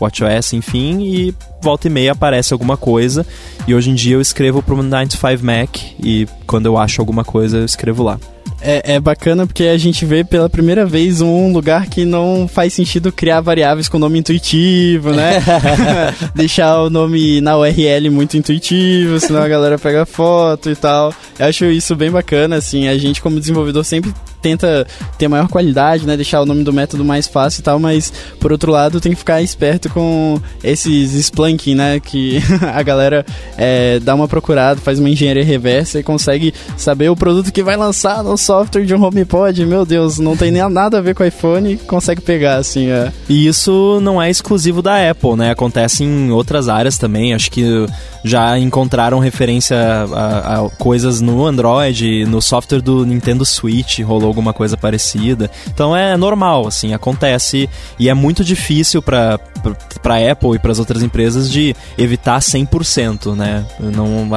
[0.00, 3.24] WatchOS, enfim, e volta e meia aparece alguma coisa.
[3.68, 7.22] E hoje em dia eu escrevo para o 95 Mac e quando eu acho alguma
[7.22, 8.18] coisa eu escrevo lá.
[8.62, 12.74] É, é, bacana porque a gente vê pela primeira vez um lugar que não faz
[12.74, 15.42] sentido criar variáveis com nome intuitivo, né?
[16.34, 21.14] Deixar o nome na URL muito intuitivo, senão a galera pega foto e tal.
[21.38, 22.88] Eu acho isso bem bacana, assim.
[22.88, 24.86] A gente, como desenvolvedor, sempre tenta
[25.18, 26.16] ter maior qualidade, né?
[26.16, 29.18] Deixar o nome do método mais fácil e tal, mas por outro lado tem que
[29.18, 32.00] ficar esperto com esses Splunk, né?
[32.00, 32.40] Que
[32.74, 33.24] a galera
[33.56, 37.76] é, dá uma procurada, faz uma engenharia reversa e consegue saber o produto que vai
[37.76, 39.64] lançar no software de um HomePod.
[39.66, 42.90] Meu Deus, não tem nem nada a ver com o iPhone, consegue pegar, assim.
[42.90, 43.12] É.
[43.28, 45.50] E isso não é exclusivo da Apple, né?
[45.50, 47.34] Acontece em outras áreas também.
[47.34, 47.86] Acho que
[48.24, 54.52] já encontraram referência a, a coisas no Android, no software do Nintendo Switch, rolou alguma
[54.52, 55.50] coisa parecida.
[55.68, 57.68] Então é normal, assim, acontece
[57.98, 59.38] e é muito difícil para
[60.02, 63.66] para Apple e para as outras empresas de evitar 100%, né?
[63.78, 64.28] Não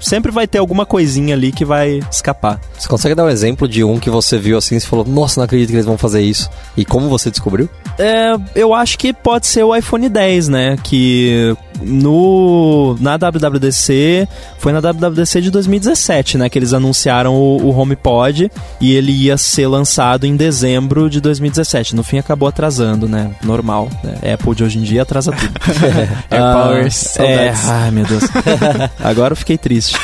[0.00, 2.60] sempre vai ter alguma coisinha ali que vai escapar.
[2.78, 5.44] Você consegue dar um exemplo de um que você viu assim e falou: "Nossa, não
[5.44, 6.50] acredito que eles vão fazer isso".
[6.76, 7.68] E como você descobriu?
[7.98, 10.76] É, eu acho que pode ser o iPhone 10, né?
[10.82, 16.48] Que no na WWDC foi na WWDC de 2017, né?
[16.48, 18.50] Que eles anunciaram o, o HomePod
[18.80, 21.94] e ele ia ser lançado em dezembro de 2017.
[21.94, 23.30] No fim acabou atrasando, né?
[23.42, 23.88] Normal.
[24.02, 24.34] Né?
[24.34, 25.52] Apple de hoje em dia atrasa tudo.
[26.30, 27.18] é, ah, Powers.
[27.18, 28.24] É, ai meu Deus.
[29.02, 29.96] Agora eu fiquei triste.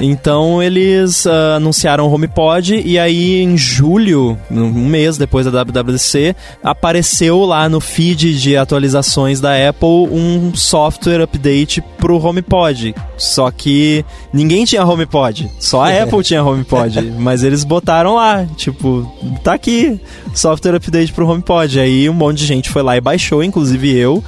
[0.00, 6.34] então eles uh, anunciaram o HomePod e aí em julho, um mês depois da WWDC,
[6.62, 12.94] apareceu lá no feed de atualizações da Apple um software update pro HomePod.
[13.16, 19.10] Só que ninguém tinha HomePod, só a Apple tinha HomePod, mas eles botaram lá, tipo,
[19.42, 20.00] tá aqui,
[20.34, 21.80] software update pro HomePod.
[21.80, 24.22] Aí um monte de gente foi lá e baixou, inclusive eu.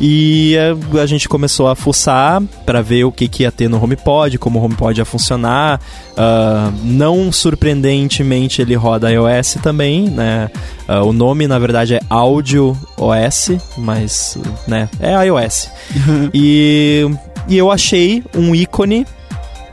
[0.00, 0.56] E
[1.00, 4.58] a, gente começou a fuçar para ver o que, que ia ter no HomePod, como
[4.58, 5.80] o HomePod ia funcionar.
[6.12, 10.50] Uh, não surpreendentemente, ele roda iOS também, né?
[10.86, 14.36] Uh, o nome, na verdade, é Audio OS, mas,
[14.66, 15.70] né, é iOS.
[16.32, 17.08] e,
[17.48, 19.06] e eu achei um ícone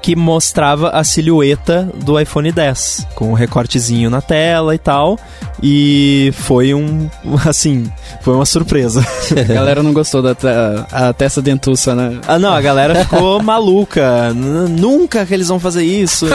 [0.04, 5.18] que mostrava a silhueta do iPhone 10, com um recortezinho na tela e tal.
[5.66, 7.10] E foi um,
[7.48, 7.90] assim,
[8.22, 9.00] foi uma surpresa.
[9.50, 10.46] A galera não gostou da te-
[10.92, 12.20] a testa dentuça, né?
[12.28, 14.34] Ah, não, a galera ficou maluca.
[14.34, 16.26] Nunca que eles vão fazer isso.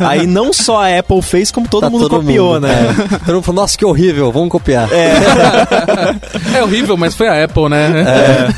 [0.00, 2.72] Aí não só a Apple fez, como todo Tá mundo copiou, mundo, né?
[3.12, 3.18] É.
[3.18, 4.88] Todo mundo falou, nossa, que horrível, vamos copiar.
[6.54, 7.90] É horrível, mas foi a Apple, né?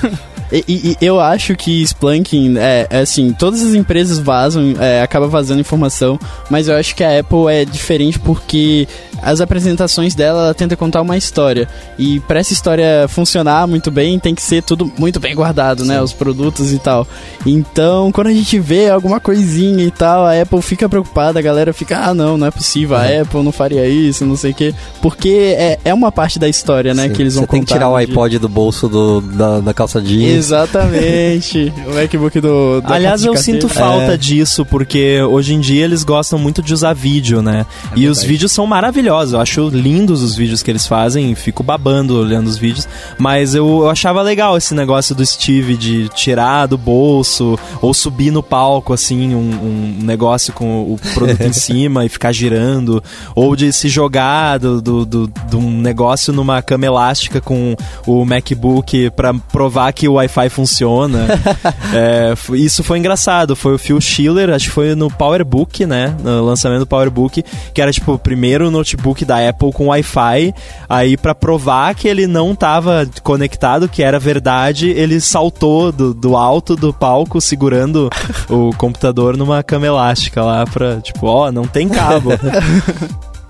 [0.04, 5.03] E, e- e eu acho que Splunking, é, é assim, todas as empresas vazam, é,
[5.03, 6.18] acaba vazando informação,
[6.51, 8.86] mas eu acho que a Apple é diferente porque
[9.22, 11.68] as apresentações dela, ela tenta contar uma história.
[11.98, 16.00] E pra essa história funcionar muito bem, tem que ser tudo muito bem guardado, né?
[16.00, 17.06] Os produtos e tal.
[17.44, 21.72] Então, quando a gente vê alguma coisinha e tal, a Apple fica preocupada, a galera
[21.72, 24.74] fica, ah, não, não é possível, a Apple não faria isso, não sei o quê.
[25.00, 27.66] Porque é, é uma parte da história, né, Sim, que eles vão Você tem que
[27.66, 28.06] contar tirar o dia.
[28.06, 30.36] iPod do bolso do, da, da calça jeans.
[30.36, 31.72] Exatamente.
[31.86, 32.82] o MacBook do.
[32.84, 34.16] Aliás, eu sinto falta É.
[34.16, 37.64] disso, porque hoje em dia eles gostam muito de usar vídeo, né?
[37.94, 39.05] e os vídeos são maravilhosos.
[39.09, 42.88] Eu acho lindos os vídeos que eles fazem, fico babando olhando os vídeos.
[43.18, 48.30] Mas eu, eu achava legal esse negócio do Steve de tirar do bolso ou subir
[48.30, 53.02] no palco, assim, um, um negócio com o produto em cima e ficar girando.
[53.34, 57.74] Ou de se jogar do, do, do- de um negócio numa cama elástica com
[58.07, 61.26] o MacBook pra provar que o Wi-Fi funciona.
[61.94, 63.54] É, isso foi engraçado.
[63.57, 66.14] Foi o Phil Schiller, acho que foi no PowerBook, né?
[66.22, 70.55] No lançamento do PowerBook, que era tipo o primeiro notebook da Apple com Wi-Fi.
[70.88, 76.36] Aí, pra provar que ele não tava conectado, que era verdade, ele saltou do, do
[76.36, 78.11] alto do palco, segurando
[78.49, 82.30] o computador numa cama elástica lá pra, tipo, ó, não tem cabo.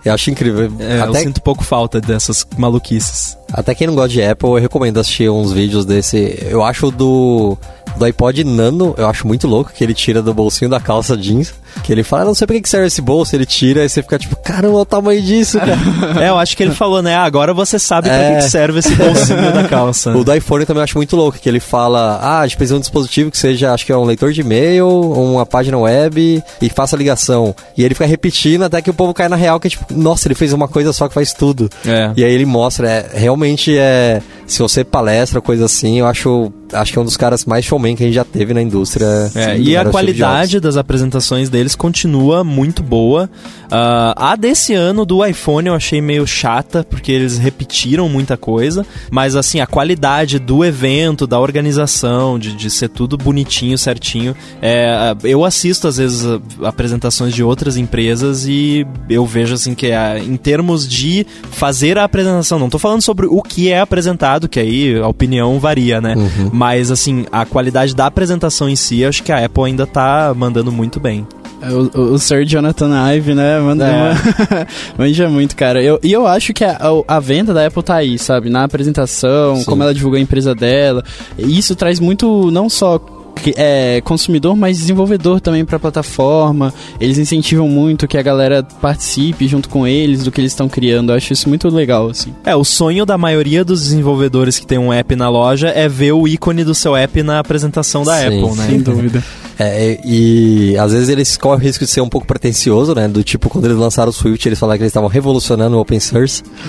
[0.07, 0.73] Eu acho incrível.
[0.79, 3.37] É, eu até, sinto pouco falta dessas maluquices.
[3.53, 6.39] até quem não gosta de Apple, eu recomendo assistir uns vídeos desse.
[6.49, 7.59] Eu acho do.
[7.97, 11.55] Do iPod Nano, eu acho muito louco que ele tira do bolsinho da calça jeans.
[11.83, 14.03] Que ele fala, "Ah, não sei pra que serve esse bolso, ele tira e você
[14.03, 15.77] fica tipo, caramba, o tamanho disso, cara.
[16.21, 17.15] É, eu acho que ele falou, né?
[17.15, 18.31] "Ah, agora você sabe pra É.
[18.37, 20.11] que que serve esse bolsinho da calça.
[20.17, 22.75] O do iPhone também eu acho muito louco, que ele fala, ah, a gente precisa
[22.75, 26.43] de um dispositivo que seja, acho que é um leitor de e-mail, uma página web
[26.61, 27.55] e faça ligação.
[27.77, 30.27] E ele fica repetindo até que o povo cai na real, que é tipo, nossa,
[30.29, 31.69] ele fez uma coisa só que faz tudo.
[31.87, 32.13] É.
[32.17, 36.93] E aí ele mostra, é, realmente é, se você palestra, coisa assim, eu acho, acho
[36.93, 39.07] que é um dos caras mais showman que a gente já teve na indústria.
[39.35, 43.29] É, e a qualidade das apresentações deles continua muito boa.
[43.71, 48.87] Ah, a desse ano do iPhone eu achei meio chata, porque eles repetiram muita coisa.
[49.11, 54.35] Mas assim, a qualidade do evento, da organização, de, de ser tudo bonitinho, certinho.
[54.63, 56.25] É, eu assisto às vezes
[56.63, 62.05] apresentações de outras empresas e eu vejo assim que é, em termos de fazer a
[62.05, 66.15] apresentação, não tô falando sobre o que é apresentado, que aí a opinião varia, né?
[66.17, 66.51] Uhum.
[66.53, 70.71] Mas assim, a qualidade da apresentação em si, acho que a Apple ainda tá mandando
[70.71, 71.27] muito bem.
[71.61, 73.59] É, O, o, o Sir Jonathan Ive, né?
[73.61, 73.91] Manda É.
[73.93, 74.67] uma...
[74.99, 75.83] manja muito, cara.
[75.83, 76.73] Eu, e eu acho que a,
[77.09, 78.51] a, a venda da Apple tá aí, sabe?
[78.51, 79.65] Na apresentação, Sim.
[79.65, 81.03] como ela divulgou a empresa dela.
[81.39, 82.99] E isso traz muito, não só
[83.43, 86.73] que- é, consumidor, mas desenvolvedor também pra plataforma.
[87.01, 91.11] Eles incentivam muito que a galera participe junto com eles do que eles estão criando.
[91.13, 92.35] Eu acho isso muito legal, assim.
[92.45, 96.13] É, o sonho da maioria dos desenvolvedores que tem um app na loja é ver
[96.13, 98.67] o ícone do seu app na apresentação da Sim, Apple, né?
[98.69, 99.23] Sem dúvida.
[99.59, 103.09] É, e às vezes eles correm o risco de ser um pouco pretencioso, né?
[103.09, 105.99] Do tipo, quando eles lançaram o Swift, eles falaram que eles estavam revolucionando o open
[105.99, 106.43] source.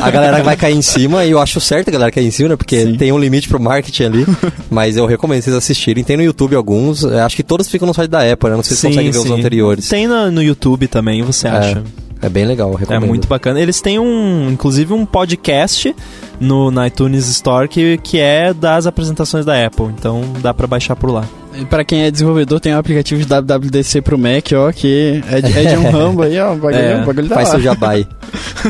[0.00, 2.30] e a galera vai cair em cima, e eu acho certo a galera cair em
[2.30, 2.56] cima, né?
[2.56, 2.96] Porque Sim.
[2.96, 4.26] tem um limite pro marketing ali.
[4.70, 6.04] Mas eu recomendo vocês assistirem.
[6.04, 8.56] Tem no YouTube alguns, eu acho que todos ficam no site da Apple, né?
[8.56, 9.24] Não sei se Sim, conseguem ver sim.
[9.32, 9.88] os anteriores.
[9.88, 11.82] Tem no, no YouTube também, você acha?
[12.22, 13.06] É bem legal, eu É recomendo.
[13.06, 13.60] muito bacana.
[13.60, 15.94] Eles têm um, inclusive um podcast
[16.44, 19.86] no na iTunes Store que, que é das apresentações da Apple.
[19.86, 21.24] Então dá pra baixar por lá.
[21.70, 25.56] Pra quem é desenvolvedor, tem o aplicativo de WWDC pro Mac, ó, que é de,
[25.56, 26.52] é de um rambo aí, ó.
[26.52, 27.54] O bagulho, É, o bagulho tá Faz lá.
[27.54, 28.06] seu jabai.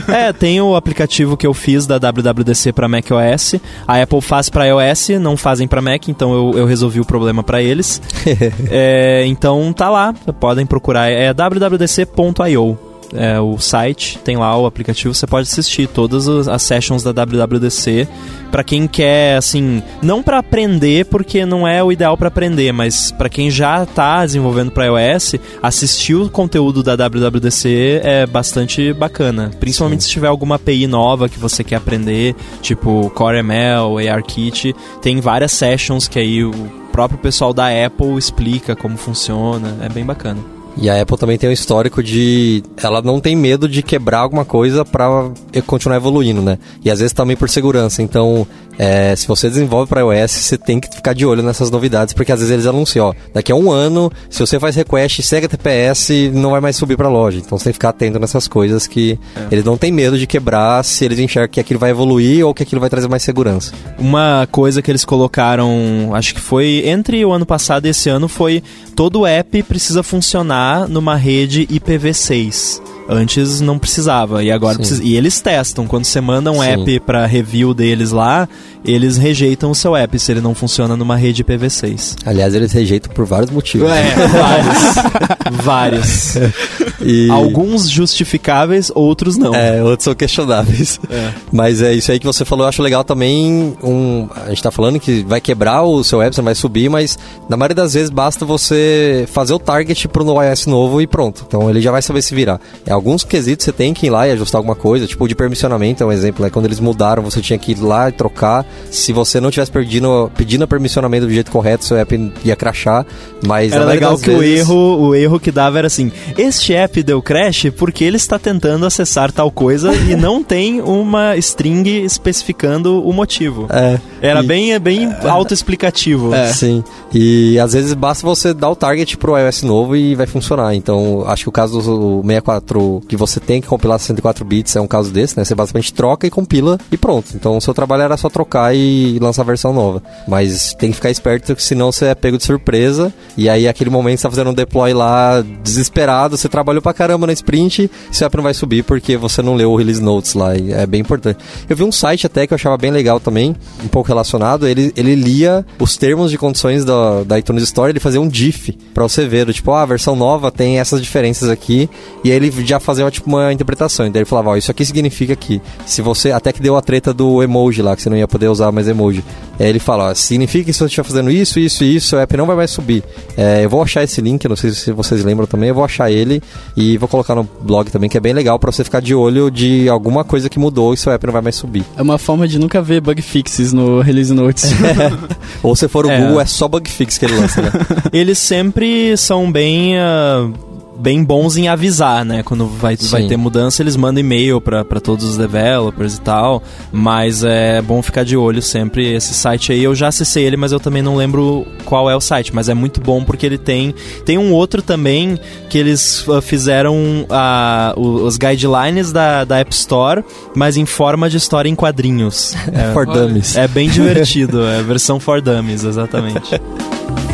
[0.09, 3.55] É, tem o aplicativo que eu fiz da WWDC para macOS.
[3.87, 7.43] A Apple faz para iOS, não fazem para Mac, então eu, eu resolvi o problema
[7.45, 8.03] para eles.
[8.71, 11.09] É, então tá lá, podem procurar.
[11.11, 12.77] É wwdc.io.
[13.15, 18.09] É o site, tem lá o aplicativo, você pode assistir todas as sessions da WWDC
[18.55, 23.11] Pra quem quer, assim, não pra aprender, porque não é o ideal pra aprender, mas
[23.11, 29.51] pra quem já tá desenvolvendo para iOS, assistir o conteúdo da WWDC é bastante bacana,
[29.59, 35.21] principalmente se tiver alguma API nova que você quer aprender, tipo Core ML, ARKit, tem
[35.21, 36.53] várias sessions que aí o
[36.93, 40.54] próprio pessoal da Apple explica como funciona, é bem bacana.
[40.77, 42.63] E a Apple também tem um histórico de.
[42.83, 45.31] Ela não tem medo de quebrar alguma coisa pra
[45.67, 46.59] continuar evoluindo, né?
[46.85, 48.03] E às vezes também por segurança.
[48.03, 48.47] Então,
[48.79, 52.33] é, se você desenvolve para iOS, você tem que ficar de olho nessas novidades, porque
[52.33, 56.11] às vezes eles anunciam, ó, daqui a um ano, se você faz request, segue TPS,
[56.33, 57.39] não vai mais subir para loja.
[57.39, 59.47] Então você tem que ficar atento nessas coisas que é.
[59.51, 62.63] eles não têm medo de quebrar se eles enxergam que aquilo vai evoluir ou que
[62.63, 63.73] aquilo vai trazer mais segurança.
[63.99, 68.29] Uma coisa que eles colocaram, acho que foi entre o ano passado e esse ano,
[68.29, 68.63] foi
[68.95, 72.83] todo app precisa funcionar numa rede IPv6.
[73.09, 75.03] Antes não precisava e agora precisa.
[75.03, 75.87] E eles testam.
[75.87, 76.69] Quando você manda um Sim.
[76.69, 78.49] app para review deles lá,
[78.85, 82.17] eles rejeitam o seu app se ele não funciona numa rede IPv6.
[82.25, 83.91] Aliás, eles rejeitam por vários motivos.
[83.91, 85.65] É, vários.
[85.65, 86.35] vários.
[87.05, 87.31] E...
[87.31, 89.55] Alguns justificáveis, outros não.
[89.55, 90.99] É, outros são questionáveis.
[91.11, 91.33] É.
[91.53, 93.77] Mas é isso aí que você falou, eu acho legal também.
[93.83, 97.19] Um, a gente tá falando que vai quebrar o seu app, você vai subir, mas
[97.49, 101.45] na maioria das vezes basta você fazer o target pro iOS novo e pronto.
[101.47, 102.61] Então ele já vai saber se virar.
[102.87, 106.03] É alguns quesitos você tem que ir lá e ajustar alguma coisa, tipo de permissionamento
[106.03, 106.51] é um exemplo, né?
[106.51, 108.65] Quando eles mudaram, você tinha que ir lá e trocar.
[108.91, 113.07] Se você não tivesse pedindo, pedindo permissionamento do jeito correto, seu app ia crashar.
[113.47, 114.69] Mas era legal que vezes...
[114.69, 118.39] o erro, o erro que dava era assim: este app deu crash porque ele está
[118.39, 123.67] tentando acessar tal coisa e não tem uma string especificando o motivo.
[123.71, 124.01] É.
[124.21, 124.47] Era e...
[124.47, 125.29] bem, bem é.
[125.29, 126.35] autoexplicativo.
[126.35, 126.53] É.
[126.53, 126.83] Sim.
[127.13, 130.75] E às vezes basta você dar o target pro iOS novo e vai funcionar.
[130.75, 134.81] Então, acho que o caso do 64 que você tem que compilar 64 bits é
[134.81, 135.45] um caso desse, né?
[135.45, 137.29] Você basicamente troca e compila e pronto.
[137.35, 140.03] Então o seu trabalho era só trocar e lançar a versão nova.
[140.27, 143.13] Mas tem que ficar esperto, senão você é pego de surpresa.
[143.37, 147.27] E aí, aquele momento, você tá fazendo um deploy lá desesperado, você trabalhou pra caramba
[147.27, 150.55] na sprint, seu app não vai subir porque você não leu o release notes lá.
[150.55, 151.39] É bem importante.
[151.67, 154.69] Eu vi um site até que eu achava bem legal também, um pouco relacionado.
[154.69, 158.77] Ele, ele lia os termos de condições da, da iTunes Store, ele fazia um diff
[158.93, 161.89] pra você ver, tipo, ah, a versão nova tem essas diferenças aqui.
[162.23, 164.07] E aí ele já fazia tipo, uma interpretação.
[164.07, 166.33] Então ele falava, ó, isso aqui significa que se você.
[166.33, 168.89] Até que deu a treta do emoji lá, que você não ia poder usar mais
[168.89, 169.25] emoji.
[169.59, 172.19] Aí ele fala, ó, significa que se você estiver fazendo isso, isso e isso, seu
[172.19, 173.03] app não vai mais subir.
[173.37, 176.11] É, eu vou achar esse link, não sei se vocês lembram também, eu vou achar
[176.11, 176.43] ele
[176.77, 179.51] e vou colocar no blog também, que é bem legal para você ficar de olho
[179.51, 181.85] de alguma coisa que mudou e seu app não vai mais subir.
[181.97, 184.73] É uma forma de nunca ver bug fixes no release notes.
[184.73, 185.35] É.
[185.63, 186.21] Ou se for o é.
[186.21, 187.71] Google, é só bug fix que ele lança, né?
[188.13, 189.95] Eles sempre são bem.
[189.99, 192.43] Uh bem bons em avisar, né?
[192.43, 196.63] Quando vai, vai ter mudança, eles mandam e-mail para todos os developers e tal.
[196.93, 199.13] Mas é bom ficar de olho sempre.
[199.15, 202.21] Esse site aí, eu já acessei ele, mas eu também não lembro qual é o
[202.21, 202.55] site.
[202.55, 203.95] Mas é muito bom porque ele tem.
[204.25, 205.39] Tem um outro também
[205.69, 210.25] que eles uh, fizeram uh, os guidelines da, da App Store,
[210.55, 212.55] mas em forma de história em quadrinhos.
[212.75, 213.57] É, for Dummies.
[213.57, 214.65] É bem divertido.
[214.65, 216.51] É a versão for Dummies, exatamente.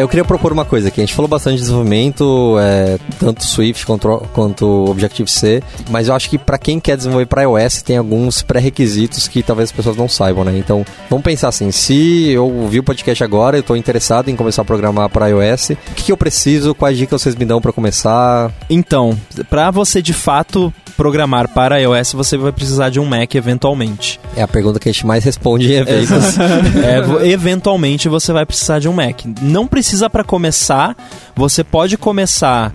[0.00, 1.00] eu queria propor uma coisa aqui.
[1.00, 6.28] A gente falou bastante de desenvolvimento, é, tanto Swift quanto, quanto Objective-C, mas eu acho
[6.28, 10.08] que para quem quer desenvolver para iOS tem alguns pré-requisitos que talvez as pessoas não
[10.08, 10.56] saibam, né?
[10.56, 14.62] Então, vamos pensar assim, se eu ouvi o podcast agora, eu estou interessado em começar
[14.62, 17.72] a programar para iOS, o que, que eu preciso, quais dicas vocês me dão para
[17.72, 18.52] começar?
[18.68, 19.16] Então,
[19.48, 24.20] para você de fato programar para iOS, você vai precisar de um Mac eventualmente.
[24.36, 26.38] É a pergunta que a gente mais responde em eventos.
[26.38, 29.22] é, eventualmente você vai precisar de um Mac.
[29.42, 30.96] Não precisa para começar,
[31.34, 32.72] você pode começar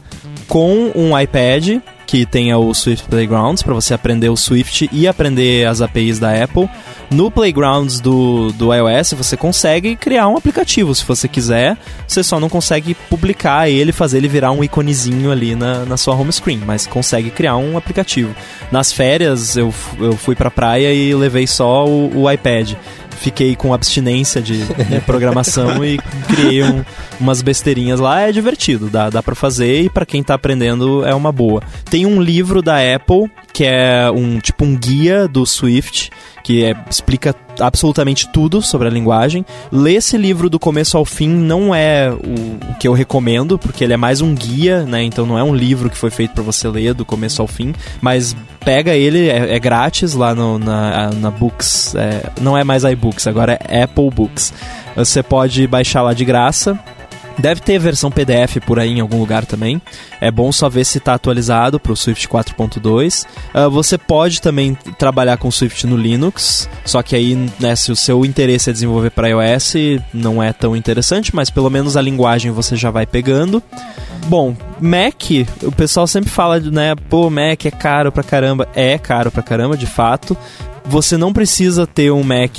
[0.48, 5.68] com um iPad que tenha o Swift Playgrounds para você aprender o Swift e aprender
[5.68, 6.68] as APIs da Apple.
[7.12, 12.40] No Playgrounds do, do iOS você consegue criar um aplicativo se você quiser, você só
[12.40, 16.64] não consegue publicar ele, fazer ele virar um iconezinho ali na, na sua home screen,
[16.66, 18.36] mas consegue criar um aplicativo.
[18.72, 22.74] Nas férias eu, eu fui pra praia e levei só o, o iPad
[23.20, 24.66] fiquei com abstinência de,
[25.06, 25.98] programação e
[26.28, 26.84] criei um,
[27.20, 28.22] umas besteirinhas lá.
[28.22, 31.62] É divertido, dá, dá para fazer e para quem tá aprendendo é uma boa.
[31.90, 36.10] Tem um livro da Apple que é um tipo um guia do Swift
[36.50, 39.46] que é, explica absolutamente tudo sobre a linguagem.
[39.72, 43.84] Ler esse livro do começo ao fim não é o, o, que eu recomendo, porque
[43.84, 45.04] ele é mais um guia, né?
[45.04, 47.72] Então não é um livro que foi feito para você ler do começo ao fim,
[48.02, 48.36] mas
[48.66, 51.94] pega ele, é, é grátis lá no, na, na Books.
[51.94, 54.52] É, não é mais iBooks, agora é Apple Books.
[54.96, 56.80] Você pode baixar lá de graça
[57.40, 59.82] Deve ter versão PDF por aí em algum lugar também.
[60.20, 63.24] É bom só ver se está atualizado para o Swift 4.2.
[63.24, 67.92] Uh, ah, você pode também trabalhar com Swift no Linux, só que aí, né, se
[67.92, 69.74] o seu interesse é desenvolver para iOS,
[70.14, 73.64] não é tão interessante, mas pelo menos a linguagem você já vai pegando.
[74.26, 75.24] Bom, Mac,
[75.64, 78.68] o pessoal sempre fala, né, pô, Mac é caro pra caramba.
[78.76, 80.38] É caro pra caramba, de fato
[80.86, 82.58] Você não precisa ter um Mac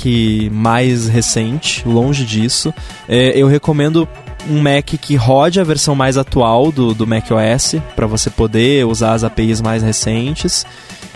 [0.51, 2.73] mais recente, longe disso.
[3.07, 4.07] É, eu recomendo
[4.49, 9.13] um Mac que rode a versão mais atual do, do macOS, para você poder usar
[9.13, 10.65] as APIs mais recentes.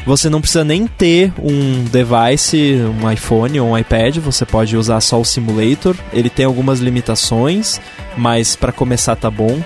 [0.06, 5.02] Você não precisa nem ter um device, um iPhone ou um iPad, você pode usar
[5.02, 5.96] só o simulator.
[6.14, 7.82] Ele tem algumas limitações,
[8.16, 9.60] mas para começar tá bom.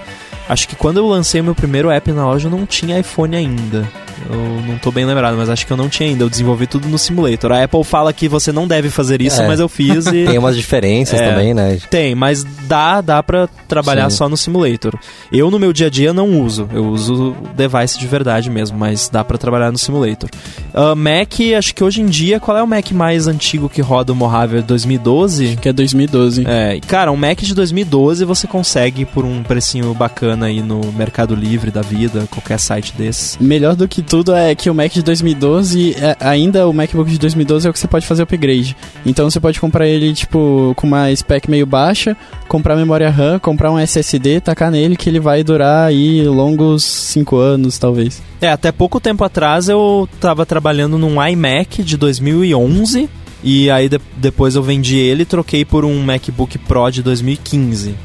[0.49, 3.87] Acho que quando eu lancei meu primeiro app na loja eu não tinha iPhone ainda.
[4.29, 4.35] Eu
[4.67, 6.23] não tô bem lembrado, mas acho que eu não tinha ainda.
[6.25, 7.51] Eu desenvolvi tudo no simulator.
[7.53, 9.47] A Apple fala que você não deve fazer isso, É.
[9.47, 10.25] mas eu fiz e.
[10.25, 11.29] Tem umas diferenças É.
[11.29, 11.77] também, né?
[11.89, 14.17] Tem, mas dá, dá pra trabalhar Sim.
[14.17, 14.93] só no simulator.
[15.31, 16.67] Eu, no meu dia a dia, não uso.
[16.73, 20.29] Eu uso o device de verdade mesmo, mas dá pra trabalhar no simulator.
[20.73, 24.11] Ah, Mac, acho que hoje em dia, qual é o Mac mais antigo que roda
[24.11, 24.61] o Mojave?
[24.61, 25.57] 2012?
[25.61, 26.45] Que é 2012.
[26.45, 31.35] É, cara, um Mac de 2012 você consegue por um precinho bacana aí no Mercado
[31.35, 33.37] Livre da vida, qualquer site desses.
[33.39, 37.19] Melhor do que tudo é que o Mac de 2012, é- ainda o MacBook de
[37.19, 38.75] 2012 é o que você pode fazer upgrade.
[39.05, 42.15] Então você pode comprar ele, tipo, com uma spec meio baixa,
[42.47, 47.35] comprar memória RAM, comprar um SSD, tacar nele que ele vai durar aí longos 5
[47.37, 48.21] anos, talvez.
[48.41, 53.09] É, até pouco tempo atrás eu tava trabalhando num iMac de 2011
[53.43, 57.95] e aí de- depois eu vendi ele e troquei por um MacBook Pro de 2015.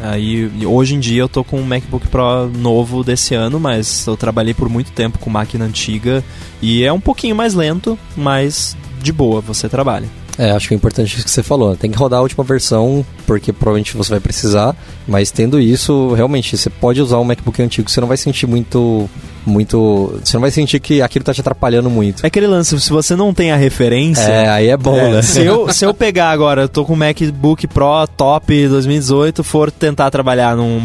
[0.00, 4.16] Aí hoje em dia eu tô com um MacBook Pro novo desse ano, mas eu
[4.16, 6.24] trabalhei por muito tempo com máquina antiga
[6.60, 10.08] e é um pouquinho mais lento, mas de boa você trabalha.
[10.38, 11.76] É, acho que é importante isso que você falou.
[11.76, 14.74] Tem que rodar a última versão, porque provavelmente você vai precisar.
[15.06, 19.08] Mas tendo isso, realmente, você pode usar um MacBook antigo, você não vai sentir muito.
[19.44, 20.20] Muito.
[20.22, 22.24] Você não vai sentir que aquilo tá te atrapalhando muito.
[22.24, 25.22] É aquele lance, se você não tem a referência, É, aí é bom, É, né?
[25.22, 29.70] Se eu, se eu pegar agora, eu tô com o MacBook Pro top 2018, for
[29.70, 30.78] tentar trabalhar num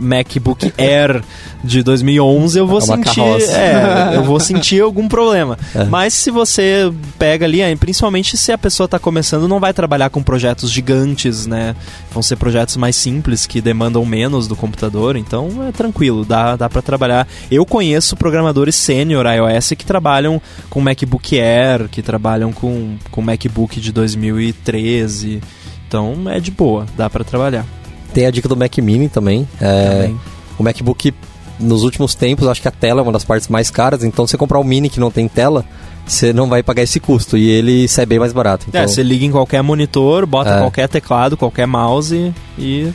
[0.00, 1.22] MacBook Air
[1.62, 3.52] de 2011, eu vou É sentir, carroça.
[3.56, 5.58] é, eu vou sentir algum problema.
[5.74, 5.84] É.
[5.84, 10.22] Mas se você pega ali, principalmente se a pessoa tá começando, não vai trabalhar com
[10.22, 11.76] projetos gigantes, né?
[12.12, 16.68] Vão ser projetos mais simples que demandam menos do computador, então é tranquilo, dá, dá
[16.68, 17.28] para trabalhar.
[17.50, 23.80] Eu conheço programadores sênior iOS que trabalham com MacBook Air, que trabalham com, com MacBook
[23.80, 25.40] de 2013.
[25.86, 27.64] Então é de boa, dá para trabalhar.
[28.14, 29.46] Tem a dica do Mac Mini também.
[29.60, 30.20] É, Também.
[30.58, 31.14] o MacBook,
[31.60, 34.02] nos últimos tempos, acho que a tela é uma das partes mais caras.
[34.02, 35.64] Então, se você comprar um Mini que não tem tela,
[36.06, 37.36] você não vai pagar esse custo.
[37.38, 38.66] E ele sai bem mais barato.
[38.68, 40.58] Então, É, você liga em qualquer monitor, bota É.
[40.58, 42.88] qualquer teclado, qualquer mouse e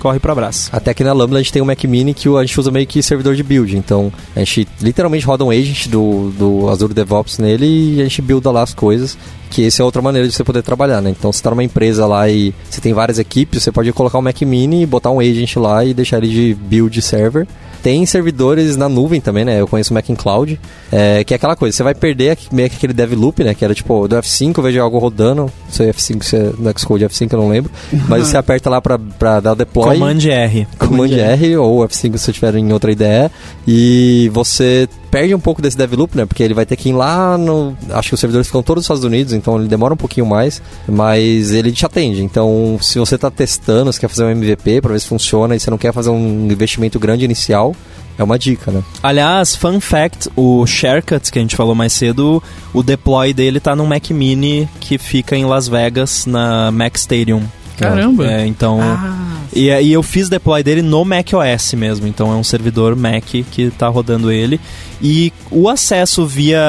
[0.00, 0.70] corre pro abraço.
[0.72, 2.86] Até aqui na Lambda a gente tem um Mac Mini que a gente usa meio
[2.86, 3.76] que servidor de build.
[3.76, 8.22] Então a gente literalmente roda um agent do, do Azure DevOps nele e a gente
[8.22, 9.16] builda lá as coisas.
[9.50, 11.10] Que essa é outra maneira de você poder trabalhar, né?
[11.10, 14.22] Então você tá numa empresa lá e você tem várias equipes, você pode colocar um
[14.22, 17.46] Mac Mini, botar um agent lá e deixar ele de build server.
[17.82, 19.60] Tem servidores na nuvem também, né?
[19.60, 20.60] Eu conheço o Mac in Cloud,
[20.92, 23.54] é, que é aquela coisa, você vai perder meio que aquele dev loop, né?
[23.54, 26.78] Que era tipo, do F5 eu vejo algo rodando, não sei F5 se é no
[26.78, 27.70] Xcode F5 eu não lembro,
[28.08, 29.98] mas você aperta lá pra, pra dar o deploy.
[29.98, 30.66] Command R.
[30.78, 33.30] Command R ou F5 se você tiver em outra IDE
[33.66, 36.24] e você perde um pouco desse dev loop, né?
[36.24, 37.76] Porque ele vai ter que ir lá no...
[37.90, 40.62] Acho que os servidores ficam todos nos Estados Unidos, então ele demora um pouquinho mais,
[40.88, 42.22] mas ele te atende.
[42.22, 45.60] Então, se você tá testando, você quer fazer um MVP pra ver se funciona e
[45.60, 47.74] você não quer fazer um investimento grande inicial,
[48.18, 48.82] é uma dica, né?
[49.02, 52.42] Aliás, fun fact, o Sharecut que a gente falou mais cedo,
[52.72, 57.42] o deploy dele tá num Mac Mini que fica em Las Vegas, na Mac Stadium.
[57.78, 58.30] Caramba!
[58.30, 58.78] É, então...
[58.80, 62.94] Ah, E aí eu fiz deploy dele no Mac OS mesmo, então é um servidor
[62.94, 64.60] Mac que tá rodando ele.
[65.02, 66.60] E o acesso via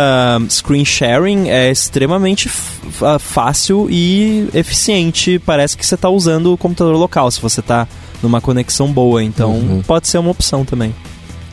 [0.50, 5.38] screen sharing é extremamente f- fácil e eficiente.
[5.46, 7.88] Parece que você tá usando o computador local, se você tá
[8.24, 9.82] numa conexão boa, então Uhum.
[9.86, 10.94] pode ser uma opção também.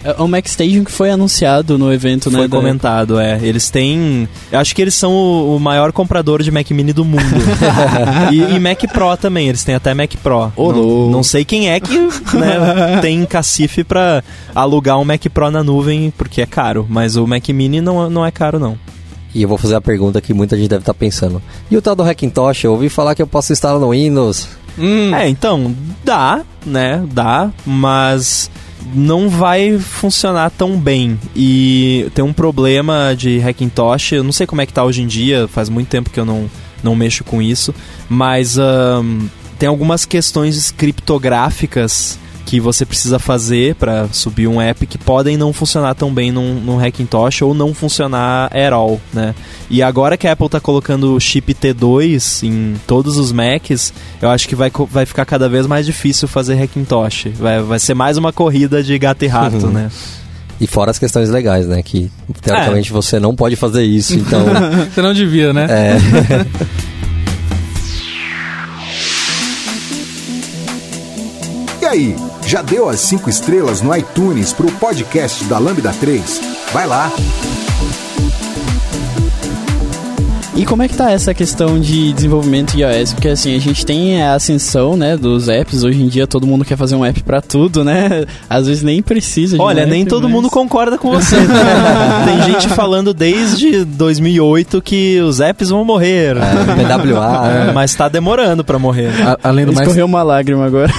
[0.05, 2.39] É o Mac Station que foi anunciado no evento, né?
[2.39, 3.39] Foi da- comentado, é.
[3.43, 4.29] Eles têm.
[4.53, 7.23] Eu acho que eles são o, o maior comprador de Mac Mini do mundo.
[8.33, 10.53] e, e Mac Pro também, eles têm até Mac Pro.
[10.57, 14.23] Ô, não, não sei quem é que né, tem cacife pra
[14.55, 16.87] alugar um Mac Pro na nuvem, porque é caro.
[16.89, 18.79] Mas o Mac Mini não, não é caro, não.
[19.35, 21.43] E eu vou fazer a pergunta que muita gente deve estar pensando.
[21.71, 22.65] E o tal do Hackintosh?
[22.65, 24.49] Eu ouvi falar que eu posso instalar no Windows.
[24.79, 25.75] Hum, É, então,
[26.05, 27.03] dá, né?
[27.13, 28.51] Dá, mas
[28.95, 31.19] não vai funcionar tão bem.
[31.35, 35.07] E tem um problema de Hackintosh, eu não sei como é que tá hoje em
[35.07, 36.51] dia, faz muito tempo que eu não,
[36.83, 37.75] não mexo com isso,
[38.09, 39.27] mas ahn,
[39.59, 42.19] tem algumas questões criptográficas
[42.49, 46.55] que você precisa fazer para subir um app que podem não funcionar tão bem num,
[46.55, 49.35] num Hackintosh ou não funcionar at all, né?
[49.69, 53.93] E agora que a Apple tá colocando o chip T2 em todos os Macs,
[54.23, 57.27] eu acho que vai, vai ficar cada vez mais difícil fazer Hackintosh.
[57.39, 59.73] Vai, vai ser mais uma corrida de gato e rato, Uhum.
[59.73, 59.91] né?
[60.59, 61.83] E fora as questões legais, né?
[61.83, 64.47] Que teoricamente você não pode fazer isso, então.
[64.91, 65.67] Você não devia, né?
[65.69, 65.97] é.
[71.81, 72.17] E aí,
[72.49, 76.41] já deu as 5 estrelas no iTunes pro podcast da Lambda 3?
[76.73, 77.13] Vai lá!
[80.59, 83.13] E como é que tá essa questão de desenvolvimento iOS?
[83.13, 85.85] Porque assim, a gente tem a ascensão, né, dos apps.
[85.85, 88.25] Hoje em dia todo mundo quer fazer um app pra tudo, né?
[88.51, 91.37] Às vezes nem precisa de Olha, um nem app, todo mas- mundo concorda com você.
[91.37, 91.55] né?
[92.27, 96.35] Tem gente falando desde 2008 que os apps vão morrer.
[96.35, 97.71] PWA.
[97.73, 99.11] Mas tá demorando pra morrer.
[99.23, 100.93] A- além do mais, Escorreu uma lágrima agora.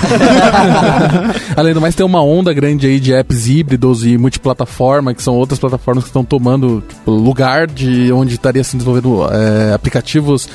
[1.56, 5.36] além do mais, tem uma onda grande aí de apps híbridos e multiplataforma, que são
[5.36, 10.48] outras plataformas que estão tomando tipo, lugar de onde estaria sendo desenvolvido é, aplicativos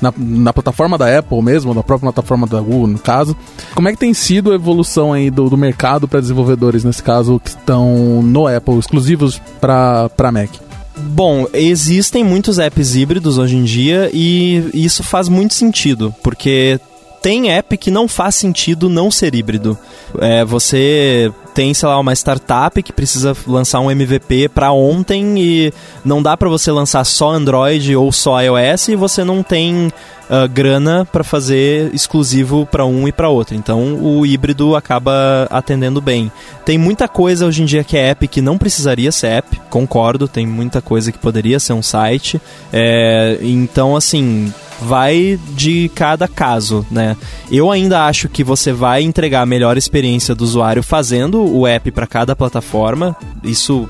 [0.00, 3.36] na, na plataforma da Apple mesmo, na própria plataforma da Google, no caso.
[3.74, 7.40] Como é que tem sido a evolução aí do, do mercado para desenvolvedores, nesse caso,
[7.40, 10.50] que estão no Apple, exclusivos para Mac?
[10.96, 16.78] Bom, existem muitos apps híbridos hoje em dia e isso faz muito sentido, porque
[17.22, 19.78] tem app que não faz sentido não ser híbrido.
[20.18, 25.72] É, você tem, sei lá, uma startup que precisa lançar um MVP para ontem e
[26.04, 29.92] não dá para você lançar só Android ou só iOS e você não tem
[30.34, 33.54] ah, grana para fazer exclusivo para um e para outro.
[33.54, 36.32] Então o híbrido acaba atendendo bem.
[36.64, 40.26] Tem muita coisa hoje em dia que é app que não precisaria ser app, concordo.
[40.26, 42.40] Tem muita coisa que poderia ser um site.
[42.72, 44.50] É, então, assim,
[44.86, 47.16] vai de cada caso, né?
[47.50, 51.90] Eu ainda acho que você vai entregar a melhor experiência do usuário fazendo o app
[51.90, 53.16] para cada plataforma.
[53.42, 53.88] Isso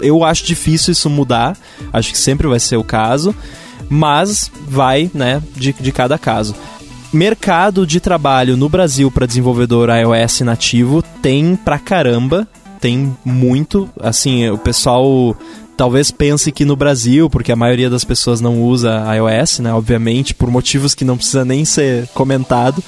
[0.00, 1.56] eu acho difícil isso mudar.
[1.92, 3.34] Acho que sempre vai ser o caso,
[3.88, 6.54] mas vai, né, de, de cada caso.
[7.12, 12.46] Mercado de trabalho no Brasil para desenvolvedor iOS nativo tem pra caramba,
[12.80, 13.88] tem muito.
[14.00, 15.36] Assim, o pessoal
[15.80, 19.72] talvez pense que no Brasil, porque a maioria das pessoas não usa iOS, né?
[19.72, 22.84] Obviamente, por motivos que não precisa nem ser comentado.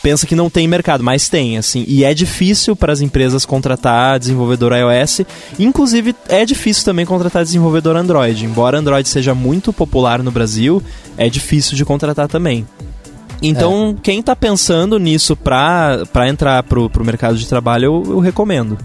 [0.00, 1.84] Pensa que não tem mercado, mas tem, assim.
[1.88, 5.22] E é difícil para as empresas contratar desenvolvedor iOS.
[5.58, 8.44] Inclusive, é difícil também contratar desenvolvedor Android.
[8.44, 10.80] Embora Android seja muito popular no Brasil,
[11.18, 12.64] é difícil de contratar também.
[13.42, 18.78] Então, quem tá pensando nisso pra entrar pro, pro mercado de trabalho, eu, eu recomendo.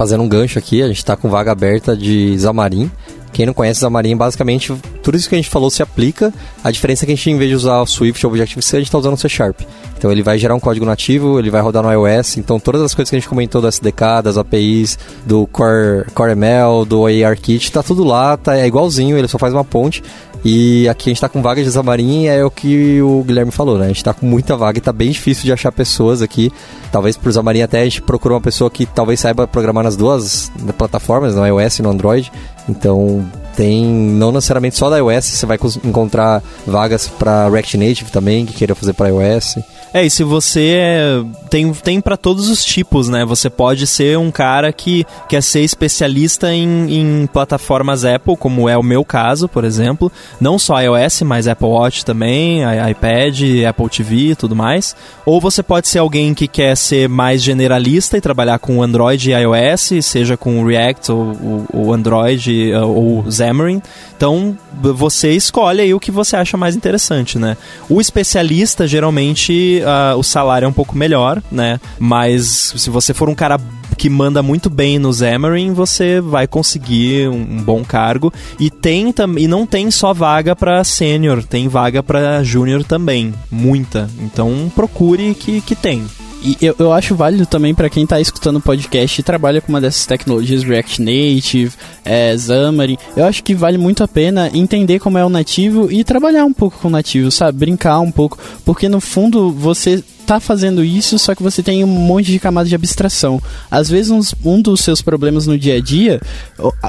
[0.00, 2.90] Fazendo um gancho aqui, a gente tá com vaga aberta de Xamarin.
[3.34, 6.32] Quem não conhece Xamarin, basicamente, tudo isso que a gente falou se aplica.
[6.64, 8.80] A diferença é que a gente, em vez de usar o Swift ou Objective-C, a
[8.80, 9.60] gente está usando o C Sharp.
[9.98, 12.38] Então ele vai gerar um código nativo, ele vai rodar no iOS.
[12.38, 16.32] Então todas as coisas que a gente comentou do SDK, das APIs, do Core, Core
[16.32, 20.02] ML, do ARKit, tá tudo lá, tá, é igualzinho, ele só faz uma ponte.
[20.44, 23.76] E aqui a gente tá com vaga de Xamarin, é o que o Guilherme falou,
[23.76, 23.86] né?
[23.86, 26.50] A gente tá com muita vaga e tá bem difícil de achar pessoas aqui.
[26.90, 30.50] Talvez pro Xamarin até a gente procurou uma pessoa que talvez saiba programar nas duas
[30.78, 32.32] plataformas, no iOS e no Android.
[32.68, 33.24] Então
[33.54, 38.54] tem não necessariamente só da iOS, você vai encontrar vagas para React Native também, que
[38.54, 39.58] queira fazer para iOS.
[39.92, 43.24] É, e se você é- tem, tem para todos os tipos, né?
[43.24, 48.76] Você pode ser um cara que quer ser especialista em, em plataformas Apple, como é
[48.78, 50.10] o meu caso, por exemplo.
[50.40, 54.94] Não só iOS, mas Apple Watch também, iPad, Apple TV tudo mais.
[55.26, 59.34] Ou você pode ser alguém que quer ser mais generalista e trabalhar com Android e
[59.34, 63.82] iOS, seja com React ou, ou- Android uh, ou Xamarin.
[64.16, 67.56] Então, você escolhe aí o que você acha mais interessante, né?
[67.88, 71.80] O especialista, geralmente, ah, o salário é um pouco melhor, né?
[71.98, 73.58] Mas se você for um cara
[73.96, 78.32] que manda muito bem no Xamarin, você vai conseguir um, um bom cargo.
[78.58, 84.08] E tem e não tem só vaga para sênior, tem vaga para júnior também, muita.
[84.20, 86.06] Então, procure que, que tem.
[86.42, 89.68] E eu, eu acho válido também pra quem tá escutando o podcast e trabalha com
[89.70, 91.72] uma dessas tecnologias React Native,
[92.04, 92.96] é, Xamarin.
[93.14, 96.52] Eu acho que vale muito a pena entender como é o nativo e trabalhar um
[96.52, 97.58] pouco com o nativo, sabe?
[97.58, 98.38] Brincar um pouco.
[98.64, 102.68] Porque no fundo você tá fazendo isso, só que você tem um monte de camadas
[102.68, 103.42] de abstração.
[103.70, 106.20] Às vezes uns- um dos seus problemas no dia a dia,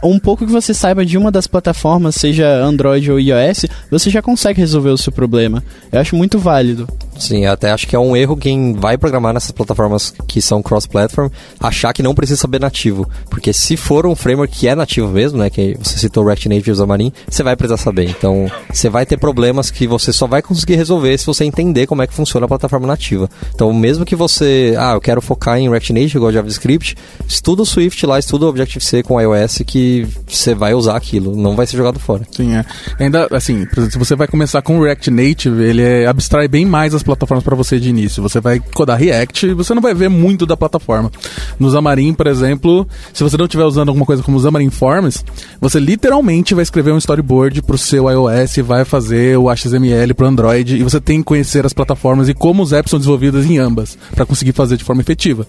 [0.04, 4.22] um pouco que você saiba de uma das plataformas, seja Android ou iOS, você já
[4.22, 5.64] consegue resolver o seu problema.
[5.92, 6.88] Eu acho muito válido.
[7.22, 11.30] Sim, até acho que é um erro quem vai programar nessas plataformas que são cross-platform
[11.60, 13.08] achar que não precisa saber nativo.
[13.30, 16.72] Porque se for um framework que é nativo mesmo, né, que você citou React Native
[16.72, 18.10] e Xamarin, você vai precisar saber.
[18.10, 22.02] Então, você vai ter problemas que você só vai conseguir resolver se você entender como
[22.02, 23.30] é que funciona a plataforma nativa.
[23.54, 26.98] Então, mesmo que você, ah, eu quero focar em React Native igual JavaScript,
[27.28, 31.56] estuda o Swift lá, estuda o Objective-C com iOS que você vai usar aquilo, não
[31.56, 32.24] vai ser jogado fora.
[32.32, 32.66] Sim, é.
[33.00, 36.96] Ainda, assim, se você vai começar com o React Native, ele é, abstrai bem mais
[36.96, 38.22] as plataformas para você de início.
[38.22, 41.12] Você vai codar React e você não vai ver muito da plataforma.
[41.60, 45.24] No Xamarin, por exemplo, se você não estiver usando alguma coisa como Xamarin Forms,
[45.60, 50.78] você literalmente vai escrever um storyboard pro seu iOS, vai fazer o HTML pro Android
[50.78, 53.98] e você tem que conhecer as plataformas e como os apps são desenvolvidos em ambas
[54.14, 55.48] para conseguir fazer de forma efetiva.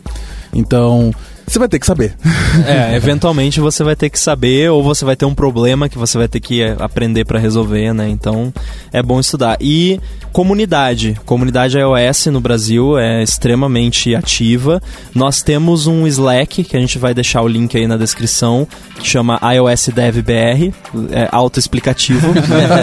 [0.53, 1.13] Então,
[1.53, 2.15] você vai ter que saber.
[2.67, 6.19] É, eventualmente você vai ter que saber ou você vai ter um problema que você
[6.19, 8.11] vai ter que é, aprender para resolver, né?
[8.11, 8.53] Então
[8.93, 9.57] é bom estudar.
[9.59, 9.99] E
[10.33, 11.19] comunidade.
[11.25, 14.83] Comunidade iOS no Brasil é extremamente ativa.
[15.15, 18.67] Nós temos um Slack, que a gente vai deixar o link aí na descrição,
[18.99, 20.75] que chama iOS Dev BR,
[21.11, 22.33] é autoexplicativo.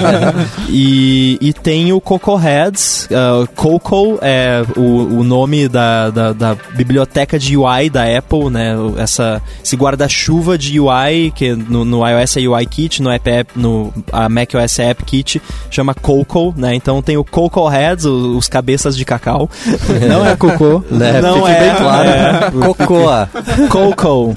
[0.69, 3.07] e, e tem o Coco Heads.
[3.11, 8.58] Uh, Coco é o, o nome da, da, da biblioteca de UI da Apple, né?
[8.97, 13.93] Essa, esse guarda-chuva de UI, que no, no, iOS é UI Kit, no, app, no
[14.11, 16.75] a macOS é App Kit, chama Coco, né?
[16.75, 19.49] Então tem o Coco Heads, os, os cabeças de cacau.
[20.07, 20.83] Não é cocô.
[20.89, 21.21] Né?
[21.21, 22.09] Não Fique é, bem claro.
[22.09, 22.51] é.
[22.51, 23.29] Cocoa.
[23.69, 24.35] Coco.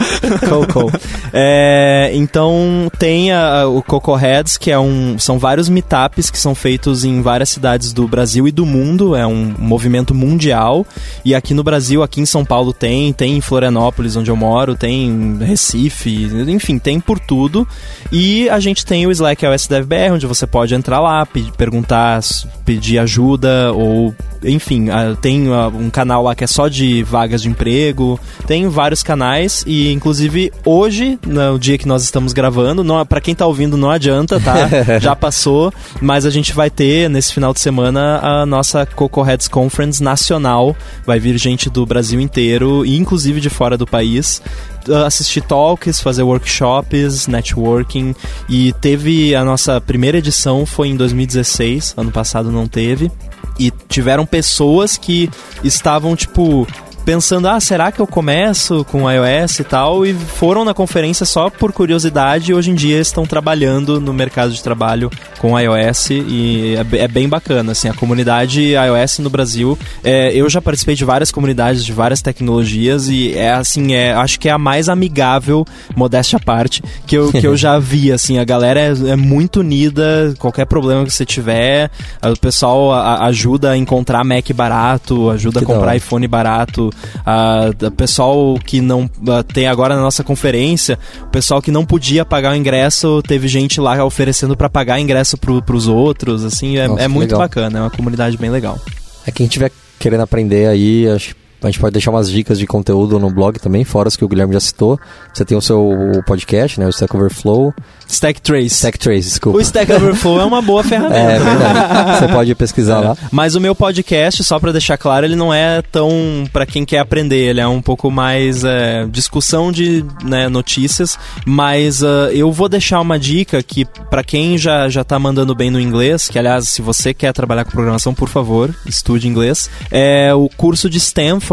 [0.49, 0.93] Coco.
[1.33, 6.55] É, então tem a- o Coco Heads, que é um, são vários meetups que são
[6.55, 9.17] feitos em várias cidades do Brasil e do mundo.
[9.17, 10.87] É um movimento mundial.
[11.25, 14.75] E aqui no Brasil, aqui em São Paulo tem, tem em Florianópolis, onde eu moro,
[14.77, 17.67] tem em Recife, enfim, tem por tudo.
[18.11, 22.21] E a gente tem o Slack iOS DevBR, onde você pode entrar lá, pedir, perguntar,
[22.65, 24.15] pedir ajuda ou
[24.45, 24.87] enfim,
[25.21, 29.93] tem um canal lá que é só de vagas de emprego, tem vários canais e
[29.93, 34.41] inclusive hoje, no dia que nós estamos gravando, não, para quem tá ouvindo não adianta,
[34.41, 34.55] tá?
[35.01, 39.49] Já passou, mas a gente vai ter nesse final de semana a nossa Coco Heads
[39.49, 40.77] Conference nacional,
[41.07, 44.43] vai vir gente do Brasil inteiro inclusive de fora do país
[44.89, 48.15] uh, assistir talks, fazer workshops, networking
[48.49, 53.11] e teve a nossa primeira edição foi em 2016, ano passado não teve.
[53.59, 55.29] E tiveram pessoas que
[55.63, 56.67] estavam tipo
[57.05, 60.07] pensando, ah, será que eu começo com iOS e tal?
[60.07, 64.53] E foram na conferência só por curiosidade e hoje em dia estão trabalhando no mercado
[64.53, 69.77] de trabalho com iOS e é, é bem bacana, assim, a comunidade iOS no Brasil,
[70.05, 74.39] é, eu já participei de várias comunidades, de várias tecnologias e é assim, é, acho
[74.39, 75.67] que é a mais amigável,
[75.97, 79.61] modéstia à parte, que eu, que eu já vi, assim, a galera é, é muito
[79.61, 81.91] unida, qualquer problema que você tiver,
[82.23, 86.92] o pessoal a- ajuda a encontrar Mac barato, ajuda Que a comprar iPhone barato,
[87.25, 89.09] a, a pessoal que não
[89.53, 93.81] tem agora na nossa conferência, o pessoal que não podia pagar o ingresso, teve gente
[93.81, 97.41] lá oferecendo para pagar ingresso pro, pros outros, assim, é, Nossa, é que muito legal.
[97.41, 98.79] bacana, é uma comunidade bem legal.
[99.27, 101.35] É quem tiver querendo aprender aí, acho
[101.69, 104.29] a gente pode deixar umas dicas de conteúdo no blog também, fora os que o
[104.29, 104.99] Guilherme já citou.
[105.33, 105.91] Você tem o seu
[106.27, 106.87] podcast, né?
[106.87, 107.75] O Stack Overflow.
[108.09, 108.67] Stack Trace.
[108.67, 109.59] Stack Trace, desculpa.
[109.59, 111.17] O Stack Overflow é uma boa ferramenta.
[111.17, 112.19] É verdade.
[112.19, 113.17] Você pode pesquisar lá.
[113.31, 116.99] Mas o meu podcast, só pra deixar claro, ele não é tão pra quem quer
[116.99, 117.49] aprender.
[117.49, 121.19] Ele é um pouco mais é, discussão de né, notícias.
[121.47, 125.71] Mas ah, eu vou deixar uma dica que pra quem já, já tá mandando bem
[125.71, 129.71] no inglês, que aliás, se você quer trabalhar com programação, por favor, estude inglês.
[129.91, 131.52] É o curso de Stanford,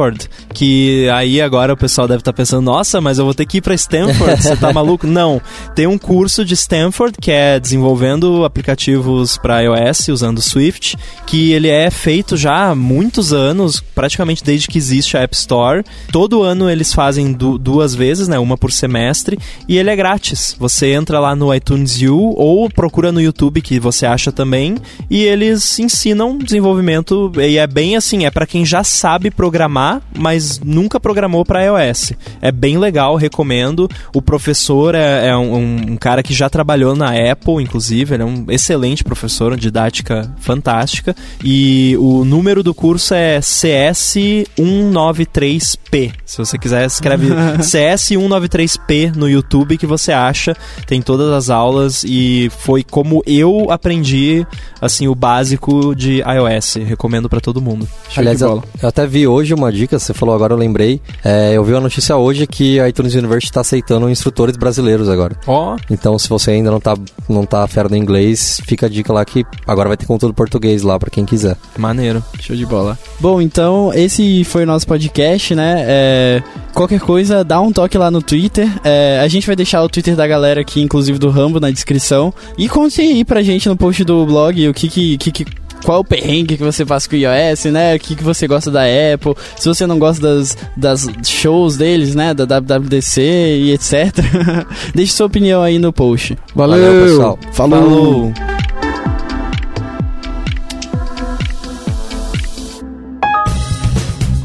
[0.54, 3.62] que aí agora o pessoal deve estar pensando, nossa, mas eu vou ter que ir
[3.62, 5.06] pra Stanford, você tá maluco?
[5.06, 5.42] Não.
[5.76, 11.68] Tem um curso de Stanford que é desenvolvendo aplicativos para iOS usando Swift, que ele
[11.68, 15.84] é feito já há muitos anos, praticamente desde que existe a App Store.
[16.12, 20.56] Todo ano eles fazem du- duas vezes, né, uma por semestre, e ele é grátis.
[20.60, 24.76] Você entra lá no iTunes U ou procura no YouTube que você acha também,
[25.10, 30.60] e eles ensinam desenvolvimento e é bem assim, é para quem já sabe programar, mas
[30.60, 32.14] nunca programou para iOS.
[32.42, 33.90] É bem legal, recomendo.
[34.14, 38.26] O professor é, é um, um cara que já trabalhou na Apple, inclusive, ele é
[38.26, 41.16] um excelente professor, uma didática fantástica.
[41.44, 46.14] E o número do curso é CS193P.
[46.26, 47.28] Se você quiser, escreve
[47.60, 50.56] CS193P no YouTube que você acha.
[50.86, 54.46] Tem todas as aulas e foi como eu aprendi
[54.82, 56.76] assim o básico de iOS.
[56.86, 57.88] Recomendo para todo mundo.
[58.10, 58.64] Show Aliás, eu, bola.
[58.82, 61.02] eu até vi hoje uma dica, você falou agora, eu lembrei.
[61.24, 65.36] É, eu vi uma notícia hoje que a iTunes University está aceitando instrutores brasileiros agora.
[65.48, 66.96] Ó, Então, se você ainda não tá,
[67.28, 70.82] não tá fera no inglês, fica a dica lá que agora vai ter conteúdo português
[70.84, 71.56] lá pra quem quiser.
[71.78, 72.24] maneiro.
[72.40, 72.98] Show de bola.
[73.20, 75.86] Bom, então esse foi o nosso podcast, né?
[75.88, 76.44] É,
[76.74, 78.68] qualquer coisa, dá um toque lá no Twitter.
[78.84, 82.34] É, a gente vai deixar o Twitter da galera aqui, inclusive do Rambo, na descrição.
[82.58, 85.18] E conte aí pra gente no post do blog o que que.
[85.18, 85.46] que, que
[85.84, 87.96] qual o perrengue que você passa com o iOS, né?
[87.96, 89.34] O que, que você gosta da Apple.
[89.58, 92.34] Se você não gosta das, das shows deles, né?
[92.34, 94.16] Da WWDC e etc.
[94.94, 96.38] Deixe sua opinião aí no post.
[96.56, 97.40] Valeu, Valeu, pessoal.
[97.54, 97.80] Falou.
[97.82, 98.34] Falou.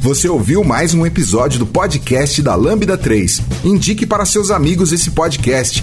[0.05, 3.41] Você ouviu mais um episódio do podcast da Lambda 3.
[3.65, 5.83] Indique para seus amigos esse podcast.